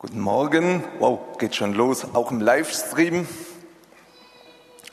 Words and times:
Guten 0.00 0.20
Morgen. 0.20 0.84
Wow, 1.00 1.18
geht 1.38 1.56
schon 1.56 1.74
los. 1.74 2.06
Auch 2.14 2.30
im 2.30 2.40
Livestream. 2.40 3.26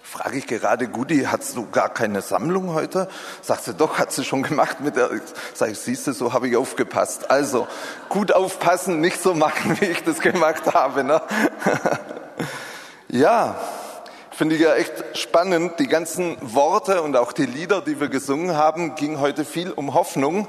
Frage 0.02 0.40
ich 0.40 0.48
gerade, 0.48 0.88
Gudi, 0.88 1.26
hast 1.26 1.56
du 1.56 1.70
gar 1.70 1.90
keine 1.90 2.24
Sammlung 2.24 2.74
heute? 2.74 3.08
Sagt 3.44 3.66
sie, 3.66 3.76
doch, 3.76 4.00
hat 4.00 4.12
sie 4.12 4.24
schon 4.24 4.42
gemacht 4.42 4.82
mit 4.82 4.96
der, 4.96 5.12
sag 5.54 5.70
ich, 5.70 5.78
siehst 5.78 6.08
du, 6.08 6.12
so 6.12 6.34
habe 6.34 6.48
ich 6.48 6.58
aufgepasst. 6.58 7.30
Also, 7.30 7.68
gut 8.10 8.32
aufpassen, 8.32 9.00
nicht 9.00 9.22
so 9.22 9.36
machen, 9.36 9.80
wie 9.80 9.86
ich 9.86 10.04
das 10.04 10.22
gemacht 10.22 10.74
habe, 10.74 11.04
ne? 11.04 11.22
ja, 13.08 13.60
finde 14.32 14.56
ich 14.56 14.62
ja 14.62 14.74
echt 14.74 15.04
spannend. 15.16 15.74
Die 15.78 15.88
ganzen 15.88 16.36
Worte 16.42 17.04
und 17.04 17.16
auch 17.16 17.32
die 17.32 17.46
Lieder, 17.46 17.82
die 17.82 18.00
wir 18.00 18.08
gesungen 18.08 18.58
haben, 18.58 18.96
ging 18.96 19.20
heute 19.20 19.46
viel 19.46 19.70
um 19.70 19.94
Hoffnung. 19.94 20.48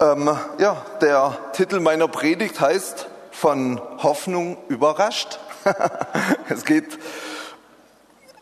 Ähm, 0.00 0.36
ja, 0.58 0.84
der 1.00 1.38
Titel 1.52 1.78
meiner 1.78 2.08
Predigt 2.08 2.60
heißt, 2.60 3.10
von 3.38 3.80
Hoffnung 4.02 4.56
überrascht. 4.68 5.38
es 6.48 6.64
geht 6.64 6.98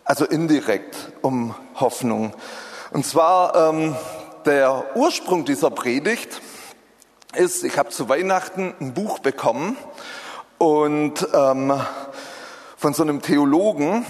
also 0.04 0.24
indirekt 0.24 1.12
um 1.20 1.54
Hoffnung. 1.74 2.32
Und 2.92 3.04
zwar 3.04 3.70
ähm, 3.70 3.96
der 4.46 4.84
Ursprung 4.94 5.44
dieser 5.44 5.70
Predigt 5.70 6.40
ist, 7.34 7.64
ich 7.64 7.76
habe 7.76 7.88
zu 7.88 8.08
Weihnachten 8.08 8.72
ein 8.80 8.94
Buch 8.94 9.18
bekommen 9.18 9.76
und 10.58 11.26
ähm, 11.34 11.72
von 12.76 12.94
so 12.94 13.02
einem 13.02 13.20
Theologen 13.20 14.06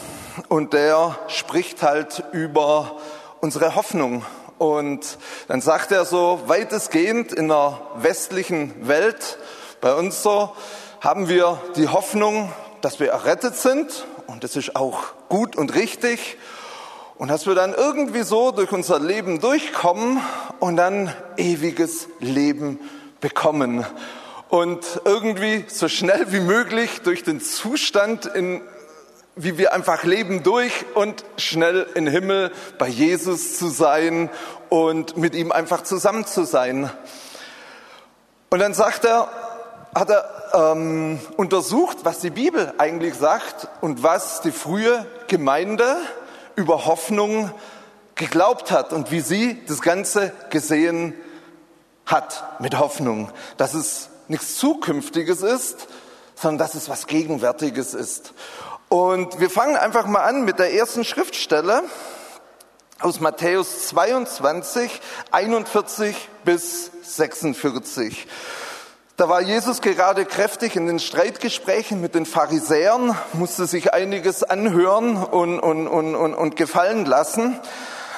und 0.49 0.75
der 0.75 1.19
spricht 1.29 1.83
halt 1.83 2.25
über 2.33 2.99
unsere 3.41 3.75
Hoffnung. 3.75 4.23
Und 4.59 5.19
dann 5.49 5.63
sagt 5.63 5.93
er 5.93 6.05
so, 6.05 6.43
weitestgehend 6.47 7.33
in 7.33 7.49
der 7.49 7.81
westlichen 7.97 8.87
Welt 8.87 9.39
bei 9.85 9.93
uns 9.93 10.23
so 10.23 10.51
haben 11.03 11.29
wir 11.29 11.61
die 11.77 11.89
Hoffnung, 11.89 12.51
dass 12.81 13.01
wir 13.01 13.11
errettet 13.11 13.55
sind 13.55 14.07
und 14.27 14.43
das 14.43 14.57
ist 14.57 14.77
auch 14.77 15.13
gut 15.29 15.57
und 15.57 15.75
richtig 15.75 16.39
und 17.19 17.29
dass 17.29 17.47
wir 17.47 17.55
dann 17.55 17.75
irgendwie 17.75 18.23
so 18.23 18.51
durch 18.51 18.73
unser 18.73 18.99
Leben 18.99 19.41
durchkommen 19.41 20.23
und 20.59 20.79
dann 20.79 21.15
ewiges 21.37 22.09
Leben 22.19 22.81
bekommen 23.21 23.85
und 24.49 25.03
irgendwie 25.05 25.67
so 25.69 25.89
schnell 25.89 26.33
wie 26.33 26.41
möglich 26.41 27.03
durch 27.03 27.23
den 27.23 27.43
Zustand, 27.43 28.25
in, 28.25 28.63
wie 29.37 29.59
wir 29.59 29.75
einfach 29.75 30.05
leben, 30.05 30.43
durch 30.43 30.73
und 30.95 31.27
schnell 31.37 31.87
im 31.95 32.07
Himmel 32.07 32.53
bei 32.79 32.89
Jesus 32.89 33.59
zu 33.59 33.67
sein 33.67 34.31
und 34.71 35.19
mit 35.19 35.35
ihm 35.35 35.53
einfach 35.53 35.83
zusammen 35.83 36.25
zu 36.25 36.45
sein. 36.45 36.91
Und 38.49 38.61
dann 38.61 38.73
sagt 38.73 39.05
er, 39.05 39.29
hat 39.95 40.11
er 40.11 40.73
ähm, 40.73 41.21
untersucht, 41.37 41.99
was 42.03 42.19
die 42.19 42.31
Bibel 42.31 42.73
eigentlich 42.79 43.15
sagt 43.15 43.69
und 43.81 44.03
was 44.03 44.41
die 44.41 44.51
frühe 44.51 45.07
Gemeinde 45.29 45.97
über 46.57 46.87
Hoffnung 46.87 47.51
geglaubt 48.15 48.71
hat 48.71 48.93
und 48.93 49.11
wie 49.11 49.21
sie 49.21 49.65
das 49.67 49.81
Ganze 49.83 50.33
gesehen 50.51 51.15
hat 52.07 52.61
mit 52.61 52.79
Hoffnung, 52.79 53.31
dass 53.57 53.75
es 53.75 54.09
nichts 54.29 54.57
Zukünftiges 54.57 55.43
ist, 55.43 55.89
sondern 56.35 56.59
dass 56.59 56.75
es 56.75 56.89
was 56.89 57.07
Gegenwärtiges 57.07 57.95
ist. 57.95 58.35
Und 58.89 59.41
wir 59.41 59.51
fangen 59.51 59.77
einfach 59.77 60.07
mal 60.07 60.23
an 60.25 60.45
mit 60.45 60.59
der 60.59 60.73
ersten 60.73 61.05
Schriftstelle 61.05 61.83
aus 63.01 63.21
Matthäus 63.21 63.89
22, 63.89 65.01
41 65.31 66.29
bis 66.45 66.91
46. 67.03 68.27
Da 69.17 69.29
war 69.29 69.41
Jesus 69.41 69.81
gerade 69.81 70.25
kräftig 70.25 70.75
in 70.75 70.89
den 70.89 70.99
Streitgesprächen 70.99 72.01
mit 72.01 72.17
den 72.17 72.27
Pharisäern, 72.27 73.17
musste 73.33 73.67
sich 73.67 73.95
einiges 73.95 74.43
anhören 74.43 75.17
und, 75.17 75.61
und, 75.61 75.87
und, 75.87 76.17
und, 76.17 76.35
und 76.35 76.57
gefallen 76.57 77.05
lassen. 77.05 77.61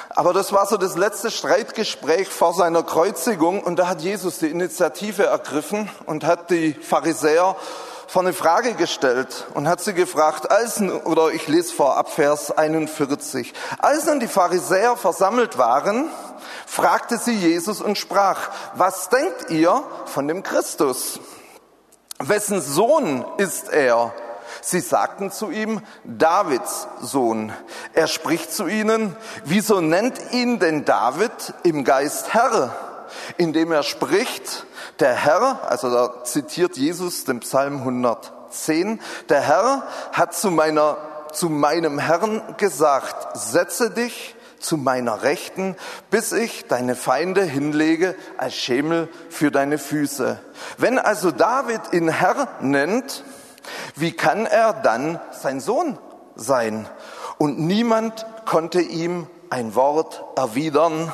Aber 0.09 0.33
das 0.33 0.53
war 0.53 0.65
so 0.65 0.75
das 0.75 0.97
letzte 0.97 1.29
Streitgespräch 1.29 2.29
vor 2.29 2.55
seiner 2.55 2.81
Kreuzigung 2.81 3.61
und 3.61 3.77
da 3.77 3.87
hat 3.87 4.01
Jesus 4.01 4.39
die 4.39 4.47
Initiative 4.47 5.27
ergriffen 5.27 5.87
und 6.07 6.23
hat 6.25 6.49
die 6.49 6.73
Pharisäer 6.73 7.55
vor 8.07 8.21
eine 8.21 8.33
Frage 8.33 8.73
gestellt 8.73 9.47
und 9.53 9.67
hat 9.67 9.81
sie 9.81 9.93
gefragt, 9.93 10.49
als, 10.49 10.81
oder 10.81 11.31
ich 11.31 11.47
lese 11.47 11.73
vor 11.73 11.97
ab 11.97 12.11
Vers 12.11 12.51
41, 12.51 13.53
als 13.79 14.05
nun 14.05 14.21
die 14.21 14.29
Pharisäer 14.29 14.95
versammelt 14.95 15.57
waren, 15.57 16.09
fragte 16.65 17.17
sie 17.17 17.35
Jesus 17.35 17.81
und 17.81 17.97
sprach, 17.97 18.49
was 18.75 19.09
denkt 19.09 19.49
ihr 19.49 19.83
von 20.05 20.27
dem 20.27 20.41
Christus? 20.41 21.19
Wessen 22.19 22.61
Sohn 22.61 23.25
ist 23.37 23.69
er? 23.69 24.13
Sie 24.61 24.79
sagten 24.79 25.29
zu 25.29 25.51
ihm, 25.51 25.81
Davids 26.05 26.87
Sohn. 27.01 27.53
Er 27.93 28.07
spricht 28.07 28.53
zu 28.53 28.67
ihnen, 28.67 29.15
wieso 29.43 29.81
nennt 29.81 30.31
ihn 30.31 30.59
denn 30.59 30.85
David 30.85 31.53
im 31.63 31.83
Geist 31.83 32.33
Herr? 32.33 32.75
Indem 33.37 33.71
er 33.71 33.83
spricht, 33.83 34.65
der 34.99 35.13
Herr, 35.13 35.59
also 35.69 35.89
da 35.91 36.23
zitiert 36.23 36.77
Jesus 36.77 37.23
den 37.23 37.39
Psalm 37.41 37.77
110, 37.77 38.99
der 39.29 39.41
Herr 39.41 39.83
hat 40.11 40.33
zu 40.33 40.51
meiner, 40.51 40.97
zu 41.31 41.49
meinem 41.49 41.99
Herrn 41.99 42.41
gesagt, 42.57 43.37
setze 43.37 43.91
dich 43.91 44.35
zu 44.59 44.77
meiner 44.77 45.23
Rechten, 45.23 45.75
bis 46.09 46.31
ich 46.31 46.65
deine 46.67 46.95
Feinde 46.95 47.43
hinlege 47.43 48.15
als 48.37 48.55
Schemel 48.55 49.07
für 49.29 49.51
deine 49.51 49.77
Füße. 49.77 50.39
Wenn 50.77 50.97
also 50.97 51.31
David 51.31 51.81
ihn 51.91 52.09
Herr 52.09 52.47
nennt, 52.61 53.23
wie 53.95 54.13
kann 54.13 54.45
er 54.45 54.73
dann 54.73 55.19
sein 55.31 55.59
Sohn 55.59 55.97
sein? 56.35 56.87
Und 57.37 57.59
niemand 57.59 58.25
konnte 58.45 58.81
ihm 58.81 59.27
ein 59.49 59.75
Wort 59.75 60.23
erwidern. 60.35 61.11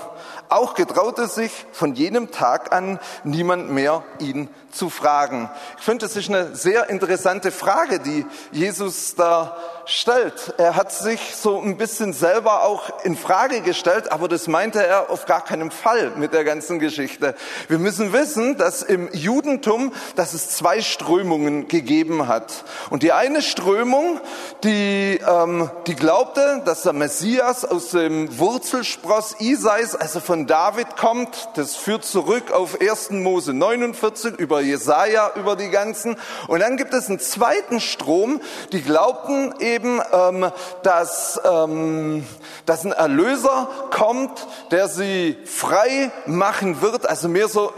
Auch 0.50 0.76
getraute 0.76 1.28
sich 1.28 1.66
von 1.72 1.96
jenem 1.96 2.32
Tag 2.32 2.74
an 2.74 3.00
niemand 3.24 3.72
mehr, 3.72 4.04
ihn 4.20 4.50
zu 4.74 4.90
fragen. 4.90 5.50
Ich 5.78 5.84
finde, 5.84 6.06
das 6.06 6.16
ist 6.16 6.30
eine 6.30 6.56
sehr 6.56 6.90
interessante 6.90 7.52
Frage, 7.52 8.00
die 8.00 8.26
Jesus 8.52 9.16
da 9.16 9.56
stellt. 9.86 10.54
Er 10.58 10.76
hat 10.76 10.92
sich 10.92 11.36
so 11.36 11.60
ein 11.60 11.78
bisschen 11.78 12.14
selber 12.14 12.64
auch 12.64 13.04
in 13.04 13.18
Frage 13.18 13.62
gestellt, 13.62 14.12
aber 14.12 14.28
das 14.28 14.48
meinte 14.48 14.86
er 14.86 15.10
auf 15.10 15.26
gar 15.26 15.44
keinen 15.44 15.72
Fall 15.72 16.12
mit 16.16 16.34
der 16.34 16.44
ganzen 16.44 16.80
Geschichte. 16.80 17.36
Wir 17.68 17.80
müssen 17.80 18.14
wissen, 18.14 18.58
dass 18.58 18.82
im 18.82 19.10
Judentum, 19.14 19.94
dass 20.16 20.34
es 20.34 20.50
zwei 20.50 20.82
Strömungen 20.82 21.68
gegeben 21.68 22.28
hat. 22.28 22.64
Und 22.90 23.04
die 23.04 23.12
eine 23.12 23.42
Strömung, 23.42 24.20
die, 24.64 25.20
ähm, 25.28 25.70
die 25.88 25.96
glaubte, 25.96 26.62
dass 26.66 26.84
der 26.84 26.94
Messias 26.94 27.66
aus 27.66 27.90
dem 27.90 28.38
Wurzelspross 28.40 29.36
Isais, 29.40 29.96
also 29.96 30.20
von 30.20 30.48
David 30.48 30.96
kommt. 30.98 31.50
Das 31.56 31.76
führt 31.76 32.06
zurück 32.06 32.52
auf 32.52 32.80
1. 32.80 33.12
Mose 33.12 33.54
49 33.54 34.36
über 34.38 34.62
Jesaja, 34.64 35.32
über 35.36 35.56
die 35.56 35.70
ganzen. 35.70 36.18
Und 36.48 36.62
dann 36.62 36.78
gibt 36.78 36.94
es 36.94 37.10
einen 37.10 37.20
zweiten 37.20 37.80
Strom, 37.80 38.42
die 38.72 38.82
glaubten 38.82 39.54
eben, 39.60 40.02
ähm, 40.12 40.52
dass, 40.84 41.40
ähm, 41.46 42.26
dass 42.66 42.86
ein 42.86 42.92
Erlöser 42.92 43.68
kommt, 43.92 44.48
der 44.72 44.88
sie 44.88 45.38
frei 45.46 46.12
machen 46.26 46.82
wird, 46.82 47.08
also 47.08 47.28
mehr 47.28 47.48
so 47.48 47.72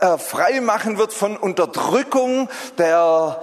äh, 0.00 0.18
frei 0.18 0.60
machen 0.60 0.98
wird 0.98 1.12
von 1.12 1.36
Unterdrückung, 1.36 2.48
der 2.76 3.40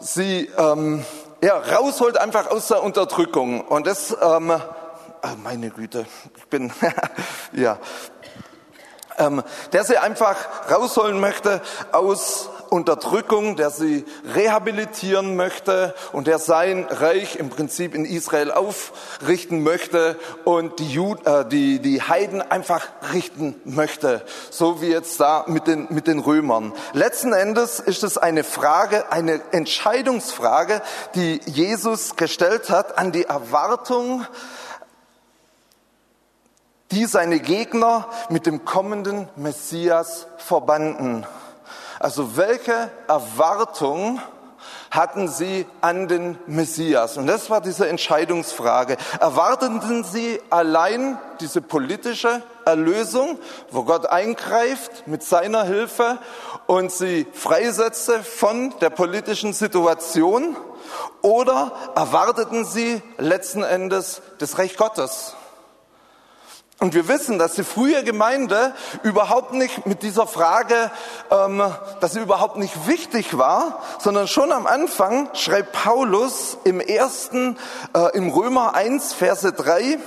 sie 0.00 0.50
ähm, 0.56 1.04
ja, 1.42 1.56
rausholt 1.56 2.18
einfach 2.18 2.50
aus 2.50 2.68
der 2.68 2.82
Unterdrückung. 2.82 3.60
Und 3.62 3.86
das, 3.86 4.16
ähm, 4.20 4.50
oh 4.50 5.28
meine 5.42 5.70
Güte, 5.70 6.06
ich 6.36 6.46
bin, 6.46 6.72
ja, 7.52 7.78
ähm, 9.18 9.42
der 9.72 9.84
sie 9.84 9.98
einfach 9.98 10.36
rausholen 10.70 11.20
möchte 11.20 11.60
aus 11.92 12.50
Unterdrückung, 12.70 13.56
der 13.56 13.70
sie 13.70 14.04
rehabilitieren 14.34 15.36
möchte 15.36 15.94
und 16.12 16.26
der 16.26 16.38
sein 16.38 16.86
Reich 16.88 17.36
im 17.36 17.50
Prinzip 17.50 17.94
in 17.94 18.04
Israel 18.04 18.50
aufrichten 18.50 19.62
möchte 19.62 20.16
und 20.44 20.78
die, 20.78 20.88
Jud 20.88 21.26
äh, 21.26 21.46
die, 21.46 21.78
die 21.80 22.02
Heiden 22.02 22.42
einfach 22.42 22.86
richten 23.12 23.60
möchte, 23.64 24.22
so 24.50 24.80
wie 24.80 24.88
jetzt 24.88 25.20
da 25.20 25.44
mit 25.46 25.66
den, 25.66 25.86
mit 25.90 26.06
den 26.06 26.18
Römern. 26.18 26.72
Letzten 26.92 27.32
Endes 27.32 27.80
ist 27.80 28.04
es 28.04 28.18
eine 28.18 28.44
Frage, 28.44 29.10
eine 29.10 29.40
Entscheidungsfrage, 29.52 30.82
die 31.14 31.40
Jesus 31.46 32.16
gestellt 32.16 32.70
hat 32.70 32.98
an 32.98 33.12
die 33.12 33.24
Erwartung, 33.24 34.26
die 36.90 37.06
seine 37.06 37.40
Gegner 37.40 38.08
mit 38.28 38.46
dem 38.46 38.64
kommenden 38.64 39.28
Messias 39.36 40.26
verbanden. 40.38 41.26
Also 41.98 42.36
welche 42.36 42.90
Erwartung 43.08 44.20
hatten 44.90 45.28
sie 45.28 45.66
an 45.80 46.08
den 46.08 46.38
Messias? 46.46 47.16
Und 47.16 47.26
das 47.26 47.50
war 47.50 47.60
diese 47.60 47.88
Entscheidungsfrage. 47.88 48.96
Erwarteten 49.20 50.04
sie 50.04 50.40
allein 50.50 51.18
diese 51.40 51.60
politische 51.60 52.42
Erlösung, 52.64 53.38
wo 53.70 53.84
Gott 53.84 54.06
eingreift 54.06 55.06
mit 55.06 55.22
seiner 55.22 55.64
Hilfe 55.64 56.18
und 56.66 56.92
sie 56.92 57.26
freisetze 57.32 58.22
von 58.22 58.74
der 58.80 58.90
politischen 58.90 59.52
Situation? 59.52 60.56
Oder 61.20 61.72
erwarteten 61.94 62.64
sie 62.64 63.02
letzten 63.18 63.62
Endes 63.62 64.22
das 64.38 64.58
Reich 64.58 64.76
Gottes? 64.76 65.34
Und 66.80 66.94
wir 66.94 67.08
wissen, 67.08 67.40
dass 67.40 67.54
die 67.54 67.64
frühe 67.64 68.04
Gemeinde 68.04 68.72
überhaupt 69.02 69.52
nicht 69.52 69.84
mit 69.84 70.04
dieser 70.04 70.28
Frage, 70.28 70.92
ähm, 71.28 71.60
dass 72.00 72.12
sie 72.12 72.20
überhaupt 72.20 72.56
nicht 72.56 72.86
wichtig 72.86 73.36
war, 73.36 73.82
sondern 73.98 74.28
schon 74.28 74.52
am 74.52 74.64
Anfang 74.64 75.28
schreibt 75.34 75.72
Paulus 75.72 76.56
im 76.62 76.78
ersten, 76.78 77.58
äh, 77.96 78.16
im 78.16 78.30
Römer 78.30 78.74
1, 78.74 79.12
Verse 79.12 79.52
3, 79.52 79.98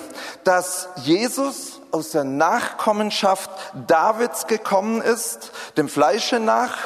dass 0.46 0.88
Jesus 1.04 1.82
aus 1.92 2.12
der 2.12 2.24
Nachkommenschaft 2.24 3.50
Davids 3.88 4.48
gekommen 4.48 5.02
ist, 5.02 5.52
dem 5.76 5.90
Fleische 5.90 6.40
nach, 6.40 6.78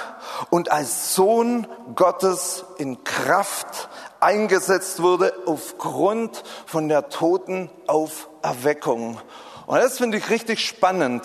und 0.50 0.72
als 0.72 1.14
Sohn 1.14 1.68
Gottes 1.94 2.66
in 2.78 3.04
Kraft 3.04 3.88
eingesetzt 4.20 5.02
wurde 5.04 5.32
aufgrund 5.46 6.44
von 6.66 6.90
der 6.90 7.10
toten 7.10 7.70
Auferweckung. 7.86 9.20
Und 9.66 9.78
das 9.80 9.98
finde 9.98 10.18
ich 10.18 10.30
richtig 10.30 10.66
spannend. 10.66 11.24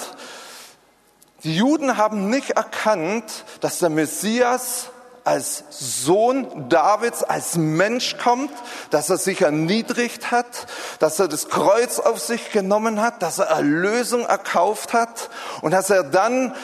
Die 1.44 1.56
Juden 1.56 1.96
haben 1.96 2.28
nicht 2.28 2.50
erkannt, 2.50 3.44
dass 3.60 3.78
der 3.78 3.90
Messias 3.90 4.90
als 5.24 5.64
Sohn 5.70 6.68
Davids, 6.68 7.22
als 7.22 7.56
Mensch 7.56 8.16
kommt, 8.18 8.52
dass 8.90 9.10
er 9.10 9.18
sich 9.18 9.42
erniedrigt 9.42 10.30
hat, 10.30 10.66
dass 10.98 11.18
er 11.18 11.28
das 11.28 11.48
Kreuz 11.48 11.98
auf 11.98 12.18
sich 12.20 12.52
genommen 12.52 13.00
hat, 13.00 13.22
dass 13.22 13.38
er 13.38 13.46
Erlösung 13.46 14.24
erkauft 14.24 14.92
hat 14.92 15.30
und 15.62 15.72
dass 15.72 15.90
er 15.90 16.04
dann 16.04 16.54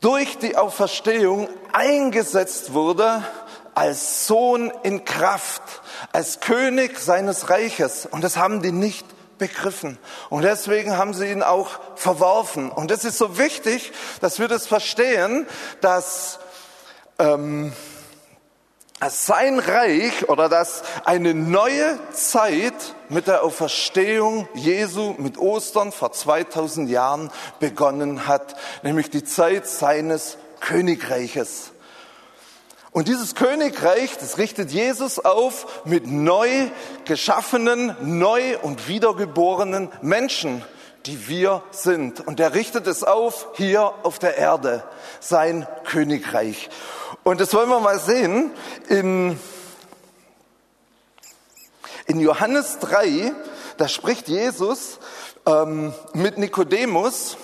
durch 0.00 0.38
die 0.38 0.56
Auferstehung 0.56 1.48
eingesetzt 1.72 2.74
wurde 2.74 3.22
als 3.74 4.26
Sohn 4.26 4.72
in 4.82 5.04
Kraft, 5.04 5.62
als 6.12 6.40
König 6.40 6.98
seines 6.98 7.48
Reiches. 7.48 8.06
Und 8.06 8.22
das 8.22 8.36
haben 8.36 8.60
die 8.60 8.72
nicht 8.72 9.06
begriffen. 9.42 9.98
Und 10.30 10.42
deswegen 10.42 10.96
haben 10.96 11.14
sie 11.14 11.28
ihn 11.28 11.42
auch 11.42 11.80
verworfen. 11.96 12.70
Und 12.70 12.92
es 12.92 13.04
ist 13.04 13.18
so 13.18 13.38
wichtig, 13.38 13.90
dass 14.20 14.38
wir 14.38 14.46
das 14.46 14.68
verstehen, 14.68 15.48
dass, 15.80 16.38
ähm, 17.18 17.72
dass 19.00 19.26
sein 19.26 19.58
Reich 19.58 20.28
oder 20.28 20.48
dass 20.48 20.84
eine 21.04 21.34
neue 21.34 21.98
Zeit 22.12 22.94
mit 23.08 23.26
der 23.26 23.42
Auferstehung 23.42 24.46
Jesu, 24.54 25.16
mit 25.18 25.38
Ostern 25.38 25.90
vor 25.90 26.12
2000 26.12 26.88
Jahren 26.88 27.32
begonnen 27.58 28.28
hat, 28.28 28.54
nämlich 28.84 29.10
die 29.10 29.24
Zeit 29.24 29.66
seines 29.66 30.38
Königreiches. 30.60 31.72
Und 32.92 33.08
dieses 33.08 33.34
Königreich, 33.34 34.18
das 34.18 34.36
richtet 34.36 34.70
Jesus 34.70 35.18
auf 35.18 35.86
mit 35.86 36.06
neu 36.06 36.68
geschaffenen, 37.06 37.96
neu 38.02 38.58
und 38.58 38.86
wiedergeborenen 38.86 39.88
Menschen, 40.02 40.62
die 41.06 41.26
wir 41.26 41.62
sind. 41.70 42.20
Und 42.20 42.38
er 42.38 42.54
richtet 42.54 42.86
es 42.86 43.02
auf 43.02 43.48
hier 43.54 43.94
auf 44.02 44.18
der 44.18 44.36
Erde, 44.36 44.84
sein 45.20 45.66
Königreich. 45.84 46.68
Und 47.22 47.40
das 47.40 47.54
wollen 47.54 47.70
wir 47.70 47.80
mal 47.80 47.98
sehen 47.98 48.50
in, 48.88 49.40
in 52.06 52.20
Johannes 52.20 52.78
3, 52.80 53.32
da 53.78 53.88
spricht 53.88 54.28
Jesus 54.28 54.98
ähm, 55.46 55.94
mit 56.12 56.36
Nikodemus 56.36 57.38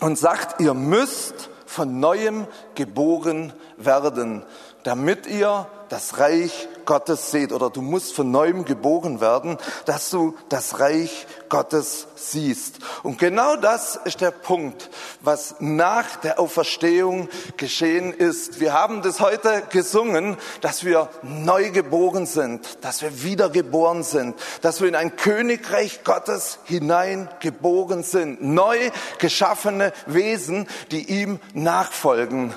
und 0.00 0.18
sagt, 0.18 0.60
ihr 0.62 0.72
müsst 0.72 1.50
von 1.72 2.00
neuem 2.00 2.46
geboren 2.74 3.52
werden, 3.76 4.44
damit 4.82 5.26
ihr 5.26 5.66
das 5.88 6.18
Reich 6.18 6.68
Gottes 6.84 7.30
seht. 7.30 7.52
Oder 7.52 7.70
du 7.70 7.82
musst 7.82 8.14
von 8.14 8.30
neuem 8.30 8.64
geboren 8.64 9.20
werden, 9.20 9.56
dass 9.86 10.10
du 10.10 10.34
das 10.48 10.80
Reich 10.80 11.26
Gottes 11.52 12.06
siehst. 12.14 12.78
Und 13.02 13.18
genau 13.18 13.56
das 13.56 14.00
ist 14.06 14.22
der 14.22 14.30
Punkt, 14.30 14.88
was 15.20 15.56
nach 15.60 16.16
der 16.16 16.40
Auferstehung 16.40 17.28
geschehen 17.58 18.14
ist. 18.14 18.58
Wir 18.58 18.72
haben 18.72 19.02
das 19.02 19.20
heute 19.20 19.62
gesungen, 19.68 20.38
dass 20.62 20.82
wir 20.82 21.10
neu 21.20 21.70
geboren 21.70 22.24
sind, 22.24 22.78
dass 22.80 23.02
wir 23.02 23.22
wiedergeboren 23.22 24.02
sind, 24.02 24.34
dass 24.62 24.80
wir 24.80 24.88
in 24.88 24.94
ein 24.94 25.14
Königreich 25.16 26.04
Gottes 26.04 26.58
hineingeboren 26.64 28.02
sind. 28.02 28.42
Neu 28.42 28.78
geschaffene 29.18 29.92
Wesen, 30.06 30.66
die 30.90 31.20
ihm 31.20 31.38
nachfolgen. 31.52 32.54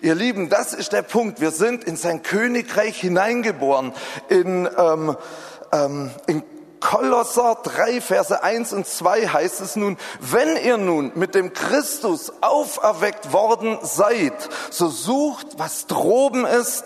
Ihr 0.00 0.14
Lieben, 0.14 0.48
das 0.48 0.72
ist 0.72 0.94
der 0.94 1.02
Punkt. 1.02 1.42
Wir 1.42 1.50
sind 1.50 1.84
in 1.84 1.96
sein 1.96 2.22
Königreich 2.22 2.98
hineingeboren. 2.98 3.92
In, 4.30 4.66
ähm, 4.78 5.16
ähm, 5.70 6.10
in 6.26 6.42
Kolosser 6.82 7.58
3, 7.62 8.00
Verse 8.00 8.42
1 8.42 8.72
und 8.72 8.86
2 8.86 9.28
heißt 9.28 9.60
es 9.60 9.76
nun, 9.76 9.96
wenn 10.18 10.56
ihr 10.56 10.76
nun 10.76 11.12
mit 11.14 11.34
dem 11.34 11.52
Christus 11.52 12.32
auferweckt 12.40 13.32
worden 13.32 13.78
seid, 13.82 14.34
so 14.70 14.88
sucht, 14.88 15.46
was 15.58 15.86
droben 15.86 16.44
ist, 16.44 16.84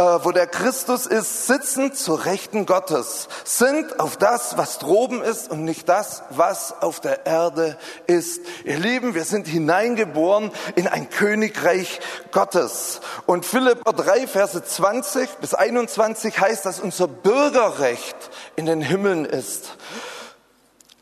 wo 0.00 0.32
der 0.32 0.46
Christus 0.46 1.04
ist, 1.04 1.46
sitzen 1.46 1.92
zur 1.92 2.24
Rechten 2.24 2.64
Gottes, 2.64 3.28
sind 3.44 4.00
auf 4.00 4.16
das, 4.16 4.56
was 4.56 4.78
droben 4.78 5.22
ist 5.22 5.50
und 5.50 5.64
nicht 5.64 5.88
das, 5.90 6.22
was 6.30 6.80
auf 6.80 7.00
der 7.00 7.26
Erde 7.26 7.76
ist. 8.06 8.40
Ihr 8.64 8.78
Lieben, 8.78 9.14
wir 9.14 9.24
sind 9.24 9.46
hineingeboren 9.46 10.52
in 10.74 10.88
ein 10.88 11.10
Königreich 11.10 12.00
Gottes. 12.32 13.00
Und 13.26 13.44
Philipper 13.44 13.92
3, 13.92 14.26
Verse 14.26 14.64
20 14.64 15.28
bis 15.36 15.52
21 15.52 16.38
heißt, 16.40 16.64
dass 16.64 16.80
unser 16.80 17.06
Bürgerrecht 17.06 18.16
in 18.56 18.64
den 18.64 18.80
Himmeln 18.80 19.26
ist. 19.26 19.76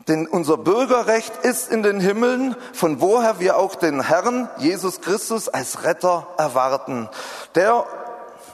Denn 0.09 0.27
unser 0.27 0.57
Bürgerrecht 0.57 1.31
ist 1.43 1.71
in 1.71 1.83
den 1.83 2.01
Himmeln, 2.01 2.55
von 2.73 2.99
woher 2.99 3.39
wir 3.39 3.57
auch 3.57 3.75
den 3.75 4.01
Herrn 4.01 4.49
Jesus 4.57 4.99
Christus 4.99 5.47
als 5.47 5.83
Retter 5.83 6.27
erwarten, 6.37 7.07
der 7.55 7.85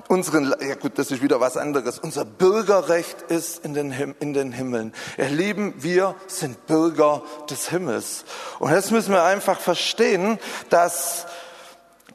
unseren, 0.07 0.53
ja 0.59 0.75
gut, 0.75 0.97
das 0.97 1.11
ist 1.11 1.21
wieder 1.21 1.39
was 1.39 1.57
anderes. 1.57 1.99
Unser 1.99 2.25
Bürgerrecht 2.25 3.23
ist 3.23 3.63
in 3.65 3.73
den, 3.73 3.91
in 4.19 4.33
den 4.33 4.51
Himmeln. 4.51 4.93
Ihr 5.17 5.29
Lieben, 5.29 5.73
wir 5.77 6.15
sind 6.27 6.67
Bürger 6.67 7.23
des 7.49 7.69
Himmels. 7.69 8.25
Und 8.59 8.71
jetzt 8.71 8.91
müssen 8.91 9.13
wir 9.13 9.23
einfach 9.23 9.59
verstehen, 9.59 10.39
dass 10.69 11.25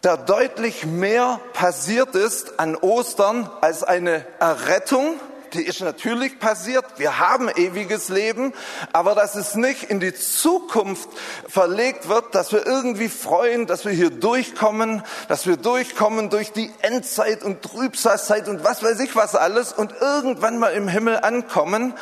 da 0.02 0.16
deutlich 0.16 0.86
mehr 0.86 1.40
passiert 1.52 2.14
ist 2.14 2.58
an 2.58 2.74
Ostern 2.76 3.50
als 3.60 3.84
eine 3.84 4.24
Errettung 4.38 5.20
die 5.54 5.62
ist 5.62 5.80
natürlich 5.80 6.38
passiert. 6.38 6.84
Wir 6.96 7.18
haben 7.18 7.48
ewiges 7.48 8.08
Leben, 8.08 8.52
aber 8.92 9.14
dass 9.14 9.34
es 9.34 9.54
nicht 9.54 9.84
in 9.84 10.00
die 10.00 10.14
Zukunft 10.14 11.08
verlegt 11.48 12.08
wird, 12.08 12.34
dass 12.34 12.52
wir 12.52 12.66
irgendwie 12.66 13.08
freuen, 13.08 13.66
dass 13.66 13.84
wir 13.84 13.92
hier 13.92 14.10
durchkommen, 14.10 15.02
dass 15.28 15.46
wir 15.46 15.56
durchkommen 15.56 16.30
durch 16.30 16.52
die 16.52 16.70
Endzeit 16.82 17.42
und 17.42 17.62
Trübsalzeit 17.62 18.48
und 18.48 18.64
was 18.64 18.82
weiß 18.82 19.00
ich 19.00 19.16
was 19.16 19.34
alles 19.34 19.72
und 19.72 19.94
irgendwann 20.00 20.58
mal 20.58 20.72
im 20.72 20.88
Himmel 20.88 21.18
ankommen, 21.20 21.94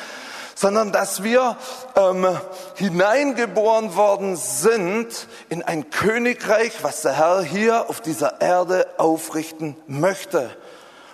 sondern 0.54 0.90
dass 0.90 1.22
wir 1.22 1.56
ähm, 1.94 2.26
hineingeboren 2.74 3.94
worden 3.94 4.36
sind 4.36 5.28
in 5.48 5.62
ein 5.62 5.90
Königreich, 5.90 6.72
was 6.82 7.02
der 7.02 7.12
Herr 7.12 7.42
hier 7.42 7.88
auf 7.88 8.00
dieser 8.00 8.40
Erde 8.40 8.86
aufrichten 8.98 9.76
möchte. 9.86 10.50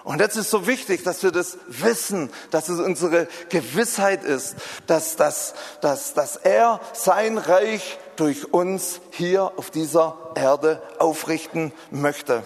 Und 0.05 0.21
jetzt 0.21 0.37
ist 0.37 0.51
so 0.51 0.67
wichtig, 0.67 1.03
dass 1.03 1.23
wir 1.23 1.33
das 1.33 1.57
wissen, 1.67 2.31
dass 2.51 2.69
es 2.69 2.79
unsere 2.79 3.27
Gewissheit 3.49 4.23
ist, 4.23 4.55
dass, 4.87 5.17
dass, 5.17 5.55
dass, 5.81 6.13
dass 6.13 6.37
er 6.37 6.79
sein 6.93 7.39
Reich 7.39 7.99
durch 8.17 8.53
uns 8.53 9.01
hier 9.11 9.53
auf 9.57 9.71
dieser 9.71 10.17
Erde 10.35 10.83
aufrichten 10.99 11.73
möchte. 11.91 12.43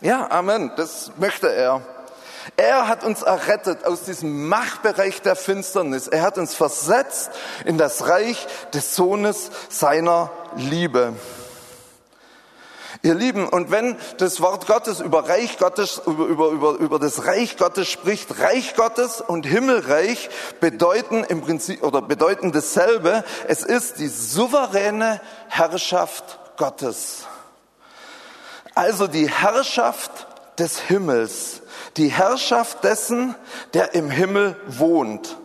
Ja, 0.00 0.30
Amen, 0.30 0.72
das 0.76 1.12
möchte 1.18 1.52
er. 1.52 1.82
Er 2.56 2.88
hat 2.88 3.04
uns 3.04 3.22
errettet 3.22 3.84
aus 3.84 4.04
diesem 4.04 4.48
Machtbereich 4.48 5.20
der 5.20 5.36
Finsternis. 5.36 6.08
Er 6.08 6.22
hat 6.22 6.38
uns 6.38 6.54
versetzt 6.54 7.30
in 7.66 7.76
das 7.76 8.08
Reich 8.08 8.46
des 8.72 8.94
Sohnes 8.94 9.50
seiner 9.68 10.30
Liebe. 10.54 11.12
Ihr 13.06 13.14
Lieben, 13.14 13.48
und 13.48 13.70
wenn 13.70 13.96
das 14.18 14.40
Wort 14.40 14.66
Gottes 14.66 14.98
über 14.98 15.28
Reich 15.28 15.58
Gottes, 15.58 16.02
über, 16.06 16.26
über, 16.26 16.48
über, 16.48 16.72
über 16.72 16.98
das 16.98 17.24
Reich 17.24 17.56
Gottes 17.56 17.88
spricht, 17.88 18.40
Reich 18.40 18.74
Gottes 18.74 19.20
und 19.20 19.46
Himmelreich 19.46 20.28
bedeuten 20.58 21.22
im 21.22 21.40
Prinzip 21.40 21.84
oder 21.84 22.02
bedeuten 22.02 22.50
dasselbe. 22.50 23.22
Es 23.46 23.62
ist 23.62 24.00
die 24.00 24.08
souveräne 24.08 25.20
Herrschaft 25.46 26.40
Gottes. 26.56 27.28
Also 28.74 29.06
die 29.06 29.30
Herrschaft 29.30 30.26
des 30.58 30.80
Himmels, 30.80 31.62
die 31.96 32.08
Herrschaft 32.08 32.82
dessen, 32.82 33.36
der 33.72 33.94
im 33.94 34.10
Himmel 34.10 34.56
wohnt 34.66 35.36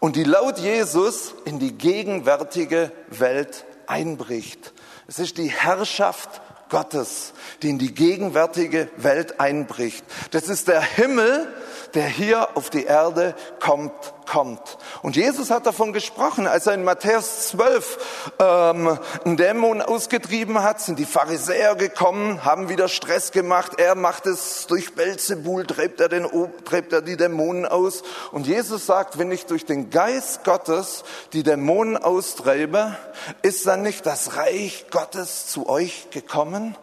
und 0.00 0.16
die 0.16 0.24
laut 0.24 0.58
Jesus 0.58 1.32
in 1.46 1.58
die 1.58 1.72
gegenwärtige 1.72 2.92
Welt 3.08 3.64
einbricht. 3.86 4.74
Es 5.06 5.18
ist 5.18 5.38
die 5.38 5.48
Herrschaft 5.48 6.42
Gottes, 6.68 7.32
die 7.62 7.70
in 7.70 7.78
die 7.78 7.94
gegenwärtige 7.94 8.88
Welt 8.96 9.40
einbricht. 9.40 10.04
Das 10.30 10.48
ist 10.48 10.68
der 10.68 10.80
Himmel, 10.80 11.46
der 11.94 12.06
hier 12.06 12.56
auf 12.56 12.70
die 12.70 12.84
Erde 12.84 13.34
kommt, 13.60 13.92
kommt. 14.26 14.78
Und 15.02 15.16
Jesus 15.16 15.50
hat 15.50 15.66
davon 15.66 15.92
gesprochen, 15.92 16.46
als 16.46 16.66
er 16.66 16.74
in 16.74 16.84
Matthäus 16.84 17.48
12 17.48 18.34
ähm, 18.38 18.98
einen 19.24 19.36
Dämon 19.36 19.80
ausgetrieben 19.80 20.62
hat, 20.62 20.80
sind 20.80 20.98
die 20.98 21.06
Pharisäer 21.06 21.74
gekommen, 21.76 22.44
haben 22.44 22.68
wieder 22.68 22.88
Stress 22.88 23.32
gemacht. 23.32 23.72
Er 23.78 23.94
macht 23.94 24.26
es 24.26 24.66
durch 24.66 24.94
Belzebul, 24.94 25.66
treibt 25.66 26.00
er, 26.00 26.08
den, 26.08 26.26
treibt 26.64 26.92
er 26.92 27.02
die 27.02 27.16
Dämonen 27.16 27.66
aus. 27.66 28.02
Und 28.32 28.46
Jesus 28.46 28.86
sagt, 28.86 29.18
wenn 29.18 29.32
ich 29.32 29.46
durch 29.46 29.64
den 29.64 29.90
Geist 29.90 30.44
Gottes 30.44 31.04
die 31.32 31.42
Dämonen 31.42 31.96
austreibe, 31.96 32.96
ist 33.42 33.66
dann 33.66 33.82
nicht 33.82 34.04
das 34.06 34.36
Reich 34.36 34.86
Gottes 34.90 35.46
zu 35.46 35.68
euch 35.68 36.10
gekommen? 36.10 36.76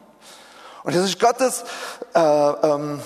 Und 0.84 0.96
das 0.96 1.04
ist 1.04 1.20
Gottes 1.20 1.64
äh, 2.14 2.20
ähm, 2.20 3.02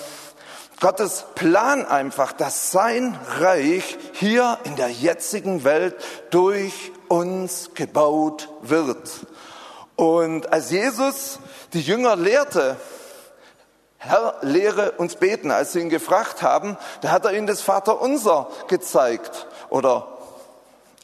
Gottes 0.80 1.26
Plan 1.34 1.84
einfach, 1.84 2.32
dass 2.32 2.72
sein 2.72 3.18
Reich 3.38 3.98
hier 4.14 4.58
in 4.64 4.76
der 4.76 4.88
jetzigen 4.88 5.62
Welt 5.62 5.94
durch 6.30 6.92
uns 7.08 7.70
gebaut 7.74 8.48
wird. 8.62 9.26
Und 9.94 10.52
als 10.52 10.70
Jesus 10.70 11.38
die 11.74 11.82
Jünger 11.82 12.16
lehrte, 12.16 12.76
Herr, 13.98 14.36
lehre 14.40 14.92
uns 14.92 15.16
beten, 15.16 15.50
als 15.50 15.72
sie 15.72 15.80
ihn 15.80 15.90
gefragt 15.90 16.42
haben, 16.42 16.78
da 17.02 17.10
hat 17.10 17.26
er 17.26 17.34
ihnen 17.34 17.46
das 17.46 17.60
Vaterunser 17.60 18.48
gezeigt 18.66 19.46
oder 19.68 20.08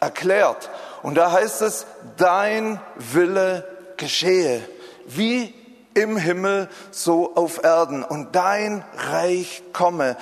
erklärt. 0.01 0.71
Und 1.03 1.17
da 1.17 1.31
heißt 1.31 1.61
es, 1.61 1.87
dein 2.17 2.81
Wille 2.97 3.69
geschehe, 3.99 4.67
wie 5.05 5.55
im 5.97 6.19
Himmel 6.19 6.69
so 6.91 7.35
auf 7.35 7.65
Erden 7.65 8.05
und 8.05 8.37
dein 8.37 8.85
Reich 8.97 9.63
komme. 9.73 10.17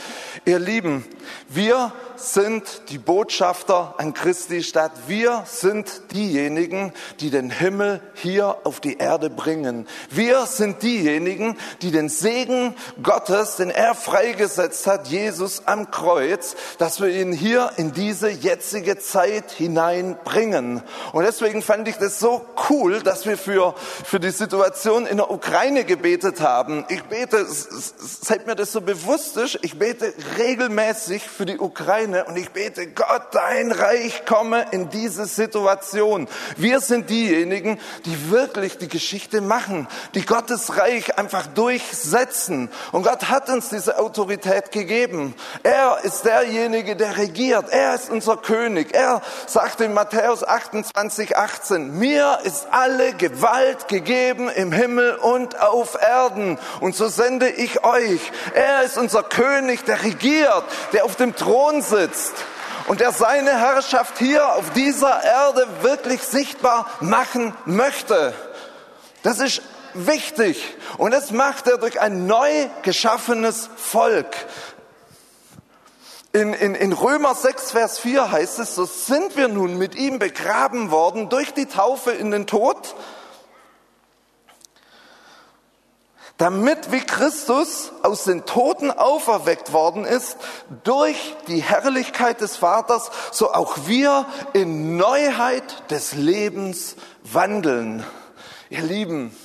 Ihr 0.45 0.61
Lieben, 0.61 1.05
wir 1.49 1.93
sind 2.17 2.83
die 2.91 2.99
Botschafter 2.99 3.95
an 3.99 4.15
Christi 4.15 4.63
Stadt. 4.63 4.93
Wir 5.09 5.43
sind 5.47 6.13
diejenigen, 6.13 6.93
die 7.21 7.31
den 7.31 7.51
Himmel 7.51 8.01
hier 8.15 8.59
auf 8.65 8.79
die 8.79 8.99
Erde 8.99 9.31
bringen. 9.31 9.89
Wir 10.11 10.47
sind 10.47 10.83
diejenigen, 10.83 11.57
die 11.83 11.91
den 11.91 12.09
Segen 12.09 12.75
Gottes, 13.03 13.57
den 13.57 13.71
er 13.71 13.95
freigesetzt 13.95 14.87
hat, 14.87 15.09
Jesus 15.09 15.67
am 15.67 15.91
Kreuz, 15.91 16.55
dass 16.79 17.01
wir 17.01 17.09
ihn 17.09 17.33
hier 17.33 17.73
in 17.77 17.93
diese 17.93 18.31
jetzige 18.31 18.99
Zeit 18.99 19.51
hineinbringen. 19.51 20.83
Und 21.13 21.25
deswegen 21.25 21.63
fand 21.63 21.89
ich 21.89 21.97
das 21.97 22.21
so 22.21 22.45
cool, 22.71 23.01
dass 23.03 23.27
wir 23.27 23.37
für, 23.37 23.75
für 24.05 24.21
die 24.21 24.31
Situation 24.31 25.07
in 25.07 25.17
der 25.17 25.31
Ukraine 25.31 25.64
gebetet 25.73 26.41
haben. 26.41 26.85
Ich 26.89 27.03
bete, 27.05 27.47
seid 27.49 28.47
mir 28.47 28.55
das 28.55 28.73
so 28.73 28.83
bewusst 28.83 29.37
ist, 29.39 29.59
ich 29.63 29.79
bete 29.79 30.13
regelmäßig 30.39 31.23
für 31.23 31.47
die 31.47 31.59
Ukraine 31.59 32.27
und 32.27 32.37
ich 32.37 32.51
bete, 32.51 32.89
Gott, 32.89 33.29
dein 33.33 33.73
Reich 33.73 34.27
komme 34.27 34.67
in 34.73 34.91
diese 34.91 35.25
Situation. 35.25 36.29
Wir 36.57 36.81
sind 36.81 37.09
diejenigen, 37.09 37.81
die 38.05 38.31
wirklich 38.31 38.77
die 38.77 38.89
Geschichte 38.89 39.41
machen, 39.41 39.89
die 40.15 40.27
Gottes 40.27 40.77
Reich 40.77 41.19
einfach 41.19 41.47
durchsetzen. 41.47 42.69
Und 42.93 43.05
Gott 43.05 43.31
hat 43.31 43.49
uns 43.49 43.71
diese 43.71 43.99
Autorität 43.99 44.71
gegeben. 44.71 45.35
Er 45.63 45.99
ist 46.03 46.25
derjenige, 46.25 46.95
der 46.95 47.17
regiert. 47.17 47.71
Er 47.71 47.95
ist 47.95 48.11
unser 48.11 48.37
König. 48.37 48.95
Er 48.95 49.23
sagt 49.47 49.81
in 49.81 49.95
Matthäus 49.95 50.45
28, 50.45 51.37
18, 51.37 51.99
mir 51.99 52.41
ist 52.45 52.67
alle 52.71 53.15
Gewalt 53.15 53.89
gegeben 53.89 54.51
im 54.51 54.71
Himmel 54.71 55.15
und 55.15 55.54
auf 55.57 56.01
Erden. 56.01 56.59
Und 56.81 56.95
so 56.95 57.09
sende 57.09 57.49
ich 57.49 57.85
euch. 57.85 58.21
Er 58.55 58.83
ist 58.83 58.99
unser 58.99 59.23
König, 59.23 59.85
der 59.85 60.03
regiert, 60.03 60.65
der 60.93 61.05
auf 61.05 61.17
dem 61.17 61.35
Thron 61.35 61.83
sitzt 61.83 62.35
und 62.87 63.01
der 63.01 63.13
seine 63.13 63.59
Herrschaft 63.59 64.19
hier 64.19 64.55
auf 64.55 64.71
dieser 64.71 65.23
Erde 65.23 65.67
wirklich 65.83 66.23
sichtbar 66.23 66.87
machen 67.01 67.55
möchte. 67.65 68.35
Das 69.23 69.41
ist 69.41 69.63
wichtig 69.95 70.77
und 70.99 71.13
das 71.13 71.31
macht 71.31 71.67
er 71.67 71.79
durch 71.79 72.01
ein 72.01 72.27
neu 72.27 72.69
geschaffenes 72.83 73.71
Volk. 73.77 74.35
In, 76.33 76.53
in, 76.53 76.75
in 76.75 76.93
Römer 76.93 77.35
6, 77.37 77.71
Vers 77.71 78.01
4 78.01 78.33
heißt 78.33 78.59
es, 78.59 78.75
so 78.75 78.87
sind 78.87 79.37
wir 79.37 79.47
nun 79.47 79.79
mit 79.79 79.95
ihm 79.95 80.19
begraben 80.19 80.91
worden 80.91 81.29
durch 81.29 81.55
die 81.55 81.67
Taufe 81.67 82.11
in 82.11 82.33
den 82.33 82.49
Tod, 82.49 82.97
damit 86.37 86.91
wie 86.91 87.01
Christus 87.01 87.93
aus 88.03 88.25
den 88.25 88.45
Toten 88.45 88.91
auferweckt 88.91 89.73
worden 89.73 90.05
ist 90.05 90.37
durch 90.83 91.37
die 91.47 91.63
Herrlichkeit 91.63 92.41
des 92.41 92.57
Vaters, 92.57 93.11
so 93.31 93.53
auch 93.53 93.87
wir 93.87 94.27
in 94.53 94.97
Neuheit 94.97 95.91
des 95.91 96.15
Lebens 96.15 96.97
wandeln. 97.23 98.05
Ihr 98.69 98.83
Lieben, 98.83 99.37